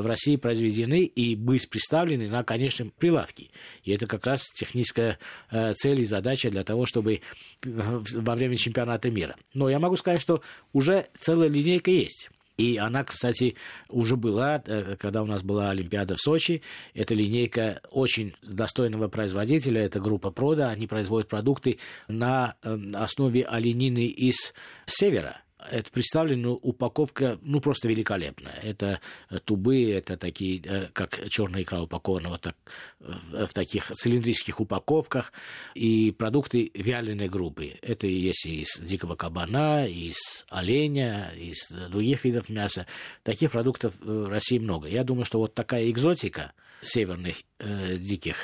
в 0.00 0.06
России 0.06 0.36
произведены 0.36 1.04
и 1.04 1.34
быть 1.36 1.68
представлены 1.68 2.28
на 2.28 2.44
конечном 2.44 2.90
прилавке. 2.90 3.50
И 3.82 3.92
это 3.92 4.06
как 4.06 4.26
раз 4.26 4.46
техническая 4.54 5.18
э, 5.50 5.74
цель 5.74 6.00
и 6.00 6.04
задача 6.04 6.50
для 6.50 6.64
того, 6.64 6.86
чтобы 6.86 7.14
э, 7.14 7.20
во 7.62 8.34
время 8.34 8.56
чемпионата 8.56 9.10
мира. 9.10 9.36
Но 9.54 9.68
я 9.68 9.78
могу 9.78 9.96
сказать, 9.96 10.20
что 10.20 10.42
уже 10.72 11.08
целая 11.20 11.48
линейка 11.48 11.90
есть. 11.90 12.30
И 12.60 12.76
она, 12.76 13.04
кстати, 13.04 13.56
уже 13.88 14.16
была, 14.16 14.62
э, 14.66 14.96
когда 14.98 15.22
у 15.22 15.26
нас 15.26 15.42
была 15.42 15.70
Олимпиада 15.70 16.16
в 16.16 16.20
Сочи. 16.20 16.60
Это 16.92 17.14
линейка 17.14 17.80
очень 17.90 18.34
достойного 18.42 19.08
производителя, 19.08 19.82
это 19.82 19.98
группа 19.98 20.30
Прода. 20.30 20.68
Они 20.68 20.86
производят 20.86 21.28
продукты 21.28 21.78
на 22.06 22.56
э, 22.62 22.76
основе 22.92 23.44
оленины 23.44 24.04
из 24.04 24.52
севера 24.84 25.40
это 25.70 25.90
представлена 25.90 26.50
упаковка, 26.50 27.38
ну, 27.42 27.60
просто 27.60 27.88
великолепная. 27.88 28.58
Это 28.62 29.00
э, 29.28 29.38
тубы, 29.38 29.90
это 29.90 30.16
такие, 30.16 30.62
э, 30.64 30.88
как 30.92 31.28
черная 31.28 31.62
икра 31.62 31.82
упакована 31.82 32.30
вот 32.30 32.40
так, 32.42 32.56
в 32.98 33.48
таких 33.52 33.90
цилиндрических 33.90 34.60
упаковках, 34.60 35.32
и 35.74 36.10
продукты 36.12 36.70
вяленой 36.74 37.28
группы. 37.28 37.78
Это 37.82 38.06
есть 38.06 38.46
из 38.46 38.78
дикого 38.80 39.16
кабана, 39.16 39.86
из 39.86 40.44
оленя, 40.48 41.32
из 41.36 41.68
других 41.70 42.24
видов 42.24 42.48
мяса. 42.48 42.86
Таких 43.22 43.50
продуктов 43.52 43.94
в 44.00 44.28
России 44.28 44.58
много. 44.58 44.88
Я 44.88 45.04
думаю, 45.04 45.24
что 45.24 45.38
вот 45.38 45.54
такая 45.54 45.90
экзотика 45.90 46.52
северных 46.82 47.36
э, 47.58 47.96
диких 47.96 48.36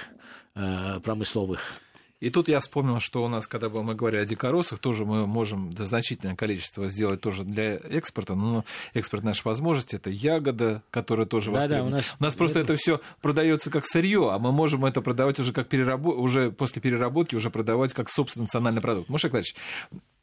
э, 0.55 1.01
промысловых 1.03 1.81
и 2.21 2.31
тут 2.31 2.49
я 2.49 2.61
вспомнил, 2.61 2.99
что 2.99 3.25
у 3.25 3.29
нас, 3.29 3.47
когда 3.47 3.69
мы 3.69 3.95
говорили 3.95 4.23
о 4.23 4.25
дикоросах, 4.25 4.79
тоже 4.79 5.05
мы 5.05 5.27
можем 5.27 5.77
значительное 5.77 6.35
количество 6.35 6.89
сделать 6.89 7.21
тоже 7.21 7.45
для 7.45 7.75
экспорта, 7.75 8.35
но 8.35 8.65
экспорт 8.95 9.23
нашей 9.23 9.45
возможности 9.45 9.97
это 9.97 10.09
ягода, 10.09 10.83
которая 10.91 11.27
тоже 11.27 11.51
да, 11.51 11.61
востребована. 11.61 11.91
Да, 11.91 11.97
у 11.97 11.99
нас, 11.99 12.17
у 12.19 12.25
нас 12.25 12.35
просто 12.35 12.61
это 12.61 12.77
все 12.77 13.01
продается 13.21 13.71
как 13.71 13.85
сырье, 13.85 14.31
а 14.33 14.39
мы 14.39 14.51
можем 14.51 14.87
это 14.87 15.03
продавать 15.03 15.39
уже 15.41 15.53
как 15.53 15.69
перерабо... 15.69 16.09
уже 16.09 16.51
после 16.51 16.81
переработки 16.81 17.35
уже 17.35 17.51
продавать 17.51 17.93
как 17.93 18.09
собственный 18.09 18.45
национальный 18.45 18.81
продукт. 18.81 19.11
Маша 19.11 19.29
Николаевич, 19.29 19.55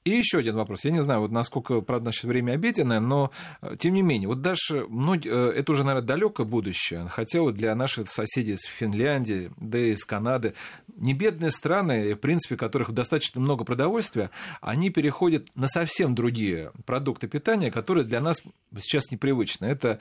и 0.03 0.11
еще 0.11 0.39
один 0.39 0.55
вопрос. 0.55 0.83
Я 0.83 0.91
не 0.91 1.01
знаю, 1.01 1.21
вот 1.21 1.31
насколько, 1.31 1.81
правда, 1.81 2.11
сейчас 2.11 2.25
время 2.25 2.53
обеденное, 2.53 2.99
но 2.99 3.31
э, 3.61 3.75
тем 3.79 3.93
не 3.93 4.01
менее, 4.01 4.27
вот 4.27 4.41
даже 4.41 4.85
многие, 4.89 5.31
э, 5.31 5.51
это 5.59 5.71
уже, 5.71 5.83
наверное, 5.83 6.05
далекое 6.05 6.45
будущее, 6.45 7.07
хотя 7.09 7.41
вот 7.41 7.55
для 7.55 7.73
наших 7.75 8.09
соседей 8.09 8.53
из 8.53 8.61
Финляндии, 8.61 9.51
да 9.57 9.79
и 9.79 9.91
из 9.91 10.03
Канады, 10.03 10.53
не 10.95 11.13
бедные 11.13 11.51
страны, 11.51 12.15
в 12.15 12.19
принципе, 12.19 12.57
которых 12.57 12.91
достаточно 12.91 13.39
много 13.39 13.63
продовольствия, 13.63 14.29
они 14.61 14.89
переходят 14.89 15.47
на 15.55 15.67
совсем 15.67 16.15
другие 16.15 16.71
продукты 16.85 17.27
питания, 17.27 17.71
которые 17.71 18.03
для 18.03 18.19
нас 18.19 18.41
сейчас 18.79 19.11
непривычны. 19.11 19.65
Это 19.65 19.99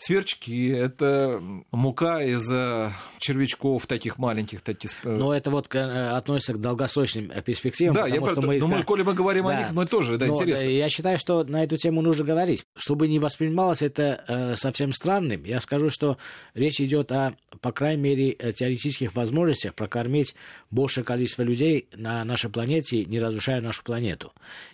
сверчки, 0.00 0.68
это 0.68 1.42
мука 1.70 2.22
из 2.22 2.50
э, 2.50 2.90
червячков 3.18 3.86
таких 3.86 4.16
маленьких. 4.16 4.62
Таких... 4.62 4.92
Э, 5.04 5.10
Но 5.10 5.34
это 5.34 5.50
вот 5.50 5.72
э, 5.74 6.08
относится 6.10 6.54
к 6.54 6.60
долгосрочным 6.60 7.30
перспективам. 7.42 7.94
Да, 7.94 8.06
я 8.06 8.16
что 8.16 8.40
мы... 8.40 8.58
Ну, 8.58 8.66
мы, 8.66 8.82
коли 8.82 9.02
мы 9.02 9.12
говорим 9.12 9.44
да. 9.44 9.50
о 9.50 9.58
них, 9.58 9.72
мы 9.72 9.86
тоже, 9.86 10.16
да, 10.16 10.26
Но, 10.26 10.34
интересно. 10.34 10.64
Я 10.64 10.88
считаю, 10.88 11.18
что 11.18 11.44
на 11.44 11.62
эту 11.62 11.76
тему 11.76 12.00
нужно 12.00 12.24
говорить. 12.24 12.64
Чтобы 12.74 13.08
не 13.08 13.18
воспринималось 13.18 13.82
это 13.82 14.24
э, 14.26 14.54
совсем 14.56 14.92
странным, 14.92 15.44
я 15.44 15.60
скажу, 15.60 15.90
что 15.90 16.16
речь 16.54 16.80
идет 16.80 17.12
о, 17.12 17.36
по 17.60 17.70
крайней 17.70 18.02
мере, 18.02 18.32
теоретических 18.32 19.14
возможностях 19.14 19.74
прокормить 19.74 20.34
большее 20.70 21.04
количество 21.04 21.42
людей 21.42 21.88
на 21.94 22.24
нашей 22.24 22.48
планете, 22.48 23.04
не 23.04 23.20
разрушая 23.20 23.60
нашу 23.60 23.84
планету. 23.84 24.32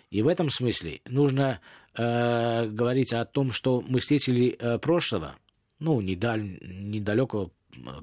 И 0.09 0.21
в 0.21 0.27
этом 0.29 0.49
смысле 0.49 1.01
нужно 1.05 1.59
э, 1.97 2.67
говорить 2.67 3.13
о 3.13 3.25
том, 3.25 3.51
что 3.51 3.81
мыслители 3.81 4.55
э, 4.57 4.77
прошлого, 4.79 5.35
ну, 5.79 6.01
недаль, 6.01 6.59
недалекого 6.61 7.51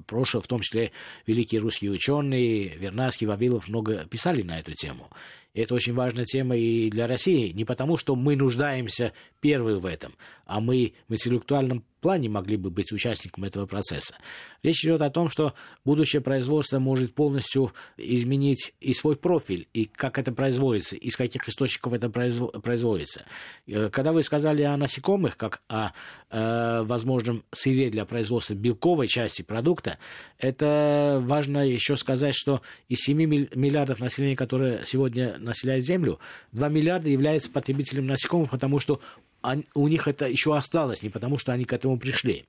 прошлого, 0.07 0.43
в 0.43 0.47
том 0.47 0.61
числе 0.61 0.91
великие 1.27 1.61
русские 1.61 1.91
ученые, 1.91 2.69
Вернадский, 2.77 3.27
Вавилов 3.27 3.67
много 3.67 4.05
писали 4.05 4.41
на 4.41 4.59
эту 4.59 4.73
тему. 4.73 5.09
Это 5.53 5.73
очень 5.73 5.93
важная 5.93 6.25
тема 6.25 6.57
и 6.57 6.89
для 6.89 7.07
России, 7.07 7.49
не 7.49 7.63
потому, 7.63 7.97
что 7.97 8.15
мы 8.15 8.35
нуждаемся 8.35 9.13
первые 9.39 9.79
в 9.79 9.85
этом, 9.85 10.13
а 10.45 10.59
мы 10.59 10.93
в 11.07 11.13
интеллектуальном 11.13 11.83
плане 12.05 12.29
могли 12.29 12.55
бы 12.55 12.69
быть 12.69 12.91
участником 12.91 13.45
этого 13.45 13.65
процесса. 13.65 14.13
Речь 14.61 14.85
идет 14.85 15.01
о 15.01 15.09
том, 15.09 15.27
что 15.27 15.55
будущее 15.85 16.21
производство 16.21 16.77
может 16.77 17.15
полностью 17.15 17.73
изменить 17.97 18.75
и 18.79 18.93
свой 18.93 19.15
профиль, 19.15 19.67
и 19.73 19.85
как 19.85 20.19
это 20.19 20.31
производится, 20.31 20.95
из 20.95 21.17
каких 21.17 21.49
источников 21.49 21.93
это 21.93 22.11
производится. 22.11 23.25
Э, 23.65 23.89
когда 23.89 24.11
вы 24.11 24.21
сказали 24.21 24.61
о 24.61 24.77
насекомых, 24.77 25.35
как 25.35 25.63
о 25.67 25.93
э, 26.29 26.83
возможном 26.83 27.43
сыре 27.51 27.89
для 27.89 28.05
производства 28.05 28.53
белковой 28.53 29.07
части 29.07 29.41
продукта, 29.41 29.97
это 30.37 31.19
важно 31.23 31.67
еще 31.67 31.95
сказать, 31.95 32.35
что 32.35 32.61
из 32.87 32.99
7 32.99 33.17
миллиардов 33.17 33.97
населения, 33.97 34.35
которое 34.35 34.85
сегодня 34.85 35.39
населяет 35.39 35.83
Землю, 35.83 36.19
2 36.51 36.69
миллиарда 36.69 37.09
являются 37.09 37.49
потребителем 37.49 38.05
насекомых, 38.05 38.51
потому 38.51 38.77
что 38.77 39.01
у 39.73 39.87
них 39.87 40.07
это 40.07 40.27
еще 40.27 40.55
осталось, 40.55 41.03
не 41.03 41.09
потому 41.09 41.37
что 41.37 41.51
они 41.51 41.65
к 41.65 41.73
этому 41.73 41.97
пришли. 41.97 42.45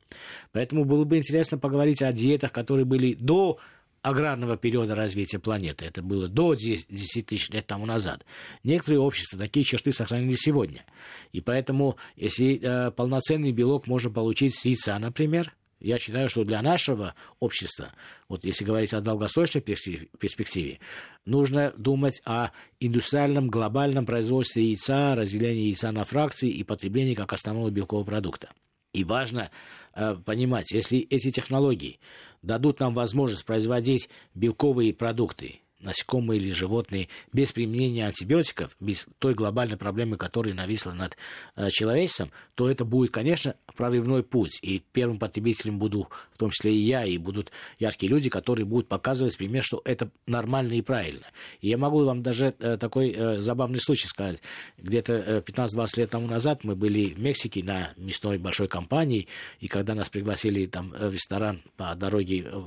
Поэтому 0.52 0.84
было 0.84 1.04
бы 1.04 1.18
интересно 1.18 1.58
поговорить 1.58 2.02
о 2.02 2.12
диетах, 2.12 2.52
которые 2.52 2.84
были 2.84 3.14
до 3.14 3.58
аграрного 4.02 4.56
периода 4.56 4.94
развития 4.94 5.40
планеты. 5.40 5.84
Это 5.84 6.00
было 6.00 6.28
до 6.28 6.54
10, 6.54 6.86
10 6.88 7.26
тысяч 7.26 7.50
лет 7.50 7.66
тому 7.66 7.86
назад. 7.86 8.24
Некоторые 8.62 9.00
общества 9.00 9.38
такие 9.38 9.64
черты 9.64 9.92
сохранили 9.92 10.36
сегодня. 10.36 10.84
И 11.32 11.40
поэтому, 11.40 11.96
если 12.14 12.60
э, 12.62 12.90
полноценный 12.92 13.50
белок 13.50 13.88
можно 13.88 14.10
получить 14.10 14.54
с 14.54 14.64
яйца, 14.64 14.96
например, 14.98 15.52
я 15.86 15.98
считаю, 15.98 16.28
что 16.28 16.42
для 16.42 16.60
нашего 16.62 17.14
общества, 17.38 17.92
вот 18.28 18.44
если 18.44 18.64
говорить 18.64 18.92
о 18.92 19.00
долгосрочной 19.00 19.60
перспективе, 19.60 20.80
нужно 21.24 21.72
думать 21.76 22.20
о 22.24 22.50
индустриальном 22.80 23.48
глобальном 23.48 24.04
производстве 24.04 24.64
яйца, 24.64 25.14
разделении 25.14 25.68
яйца 25.68 25.92
на 25.92 26.04
фракции 26.04 26.50
и 26.50 26.64
потреблении 26.64 27.14
как 27.14 27.32
основного 27.32 27.70
белкового 27.70 28.04
продукта. 28.04 28.50
И 28.92 29.04
важно 29.04 29.50
э, 29.94 30.16
понимать, 30.24 30.72
если 30.72 30.98
эти 30.98 31.30
технологии 31.30 32.00
дадут 32.42 32.80
нам 32.80 32.92
возможность 32.92 33.44
производить 33.44 34.08
белковые 34.34 34.92
продукты, 34.92 35.60
насекомые 35.86 36.40
или 36.40 36.50
животные, 36.50 37.08
без 37.32 37.52
применения 37.52 38.06
антибиотиков, 38.06 38.76
без 38.80 39.06
той 39.18 39.34
глобальной 39.34 39.76
проблемы, 39.76 40.16
которая 40.16 40.52
нависла 40.52 40.92
над 40.92 41.16
э, 41.54 41.70
человечеством, 41.70 42.32
то 42.54 42.68
это 42.68 42.84
будет, 42.84 43.12
конечно, 43.12 43.54
прорывной 43.76 44.22
путь. 44.22 44.58
И 44.62 44.82
первым 44.92 45.18
потребителем 45.18 45.78
буду, 45.78 46.08
в 46.32 46.38
том 46.38 46.50
числе 46.50 46.74
и 46.74 46.82
я, 46.82 47.04
и 47.04 47.16
будут 47.18 47.52
яркие 47.78 48.10
люди, 48.10 48.28
которые 48.28 48.66
будут 48.66 48.88
показывать 48.88 49.36
пример, 49.38 49.62
что 49.62 49.80
это 49.84 50.10
нормально 50.26 50.72
и 50.74 50.82
правильно. 50.82 51.26
И 51.60 51.68
я 51.68 51.78
могу 51.78 52.04
вам 52.04 52.22
даже 52.22 52.54
э, 52.58 52.76
такой 52.76 53.12
э, 53.12 53.40
забавный 53.40 53.80
случай 53.80 54.08
сказать. 54.08 54.42
Где-то 54.78 55.12
э, 55.12 55.40
15-20 55.40 55.86
лет 55.96 56.10
тому 56.10 56.26
назад 56.26 56.64
мы 56.64 56.74
были 56.74 57.10
в 57.10 57.18
Мексике 57.18 57.62
на 57.62 57.92
мясной 57.96 58.38
большой 58.38 58.68
компании, 58.68 59.28
и 59.60 59.68
когда 59.68 59.94
нас 59.94 60.08
пригласили 60.08 60.66
там 60.66 60.90
в 60.90 61.12
ресторан 61.12 61.62
по 61.76 61.94
дороге 61.94 62.44
э, 62.44 62.60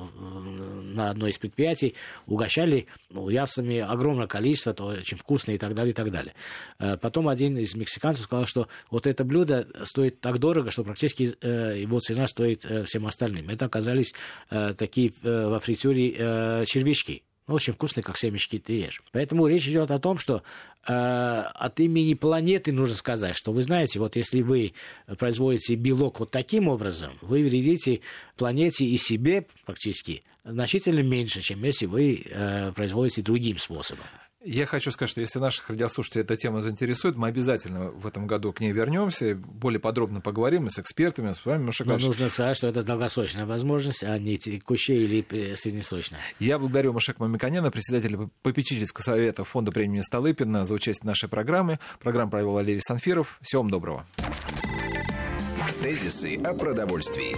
на 0.94 1.10
одно 1.10 1.28
из 1.28 1.38
предприятий, 1.38 1.96
угощали 2.28 2.88
ну, 3.10 3.30
явцами 3.30 3.80
огромное 3.80 4.28
количество, 4.28 4.74
то 4.74 4.86
очень 4.86 5.18
вкусно 5.18 5.52
и 5.52 5.58
так 5.58 5.74
далее, 5.74 5.92
и 5.92 5.96
так 5.96 6.12
далее. 6.12 6.34
Э, 6.80 6.98
потом 6.98 7.28
один 7.28 7.58
из 7.58 7.76
мексиканцев 7.76 8.26
сказал, 8.26 8.46
что 8.46 8.68
вот 8.92 9.08
это 9.08 9.24
блюдо 9.24 9.68
стоит 9.84 10.22
так 10.22 10.40
дорого, 10.40 10.72
что 10.72 10.84
практически 10.84 11.36
э, 11.42 11.80
его 11.80 12.00
цена 12.00 12.28
стоит 12.28 12.66
э, 12.66 12.84
всем 12.84 13.06
остальным. 13.08 13.50
Это 13.50 13.66
оказались 13.66 14.14
такие 14.50 15.12
во 15.22 15.60
фритюре 15.60 16.66
червячки. 16.66 17.24
Очень 17.50 17.74
вкусные, 17.74 18.04
как 18.04 18.18
семечки 18.18 18.60
ты 18.60 18.74
ешь. 18.74 19.02
Поэтому 19.12 19.48
речь 19.48 19.68
идет 19.68 19.90
о 19.92 20.00
том, 20.00 20.18
что 20.18 20.44
э, 20.88 20.94
от 20.94 21.80
имени 21.80 22.14
планеты 22.14 22.72
нужно 22.72 22.96
сказать, 22.96 23.36
что 23.36 23.52
вы 23.52 23.64
знаете, 23.64 24.00
вот 24.00 24.16
если 24.16 24.42
вы 24.42 24.74
производите 25.18 25.76
белок 25.76 26.20
вот 26.20 26.32
таким 26.32 26.68
образом, 26.68 27.14
вы 27.22 27.44
вредите 27.44 28.02
планете 28.38 28.86
и 28.86 28.98
себе 28.98 29.48
практически 29.66 30.24
значительно 30.44 31.02
меньше, 31.02 31.42
чем 31.42 31.64
если 31.64 31.88
вы 31.88 32.24
э, 32.24 32.72
производите 32.74 33.22
другим 33.22 33.58
способом. 33.58 34.06
Я 34.42 34.66
хочу 34.66 34.90
сказать, 34.92 35.10
что 35.10 35.20
если 35.20 35.38
наших 35.40 35.70
радиослушателей 35.70 36.24
эта 36.24 36.38
тема 36.38 36.62
заинтересует, 36.62 37.18
мы 37.18 37.28
обязательно 37.28 37.90
в 37.90 38.08
этом 38.08 38.26
году 38.26 38.54
к 38.54 38.62
ней 38.62 38.72
вернемся, 38.72 39.36
более 39.36 39.82
подробно 39.82 40.22
поговорим 40.22 40.70
с 40.70 40.80
экспертами, 40.80 41.34
с 41.34 41.44
вами. 41.44 41.70
Но 41.84 41.98
нужно 41.98 42.30
сказать, 42.30 42.56
что 42.56 42.68
это 42.68 42.82
долгосрочная 42.82 43.46
возможность, 43.46 44.02
а 44.02 44.18
не 44.18 44.38
текущая 44.38 44.96
или 44.96 45.56
среднесрочная. 45.56 46.22
Я 46.40 46.58
благодарю 46.58 46.94
Машек 46.94 47.20
Мамиканяна, 47.20 47.70
председателя 47.70 48.30
попечительского 48.42 49.04
совета 49.04 49.44
фонда 49.44 49.74
премии 49.74 50.00
Столыпина 50.00 50.66
за 50.66 50.74
участие 50.74 51.02
в 51.02 51.08
нашей 51.08 51.28
программе. 51.28 51.78
Программу 52.00 52.32
провел 52.32 52.54
Валерий 52.54 52.82
Санфиров. 52.82 53.40
Всего 53.42 53.64
вам 53.64 53.72
доброго. 53.72 54.06
Тезисы 55.82 56.38
о 56.38 56.54
продовольствии. 56.54 57.36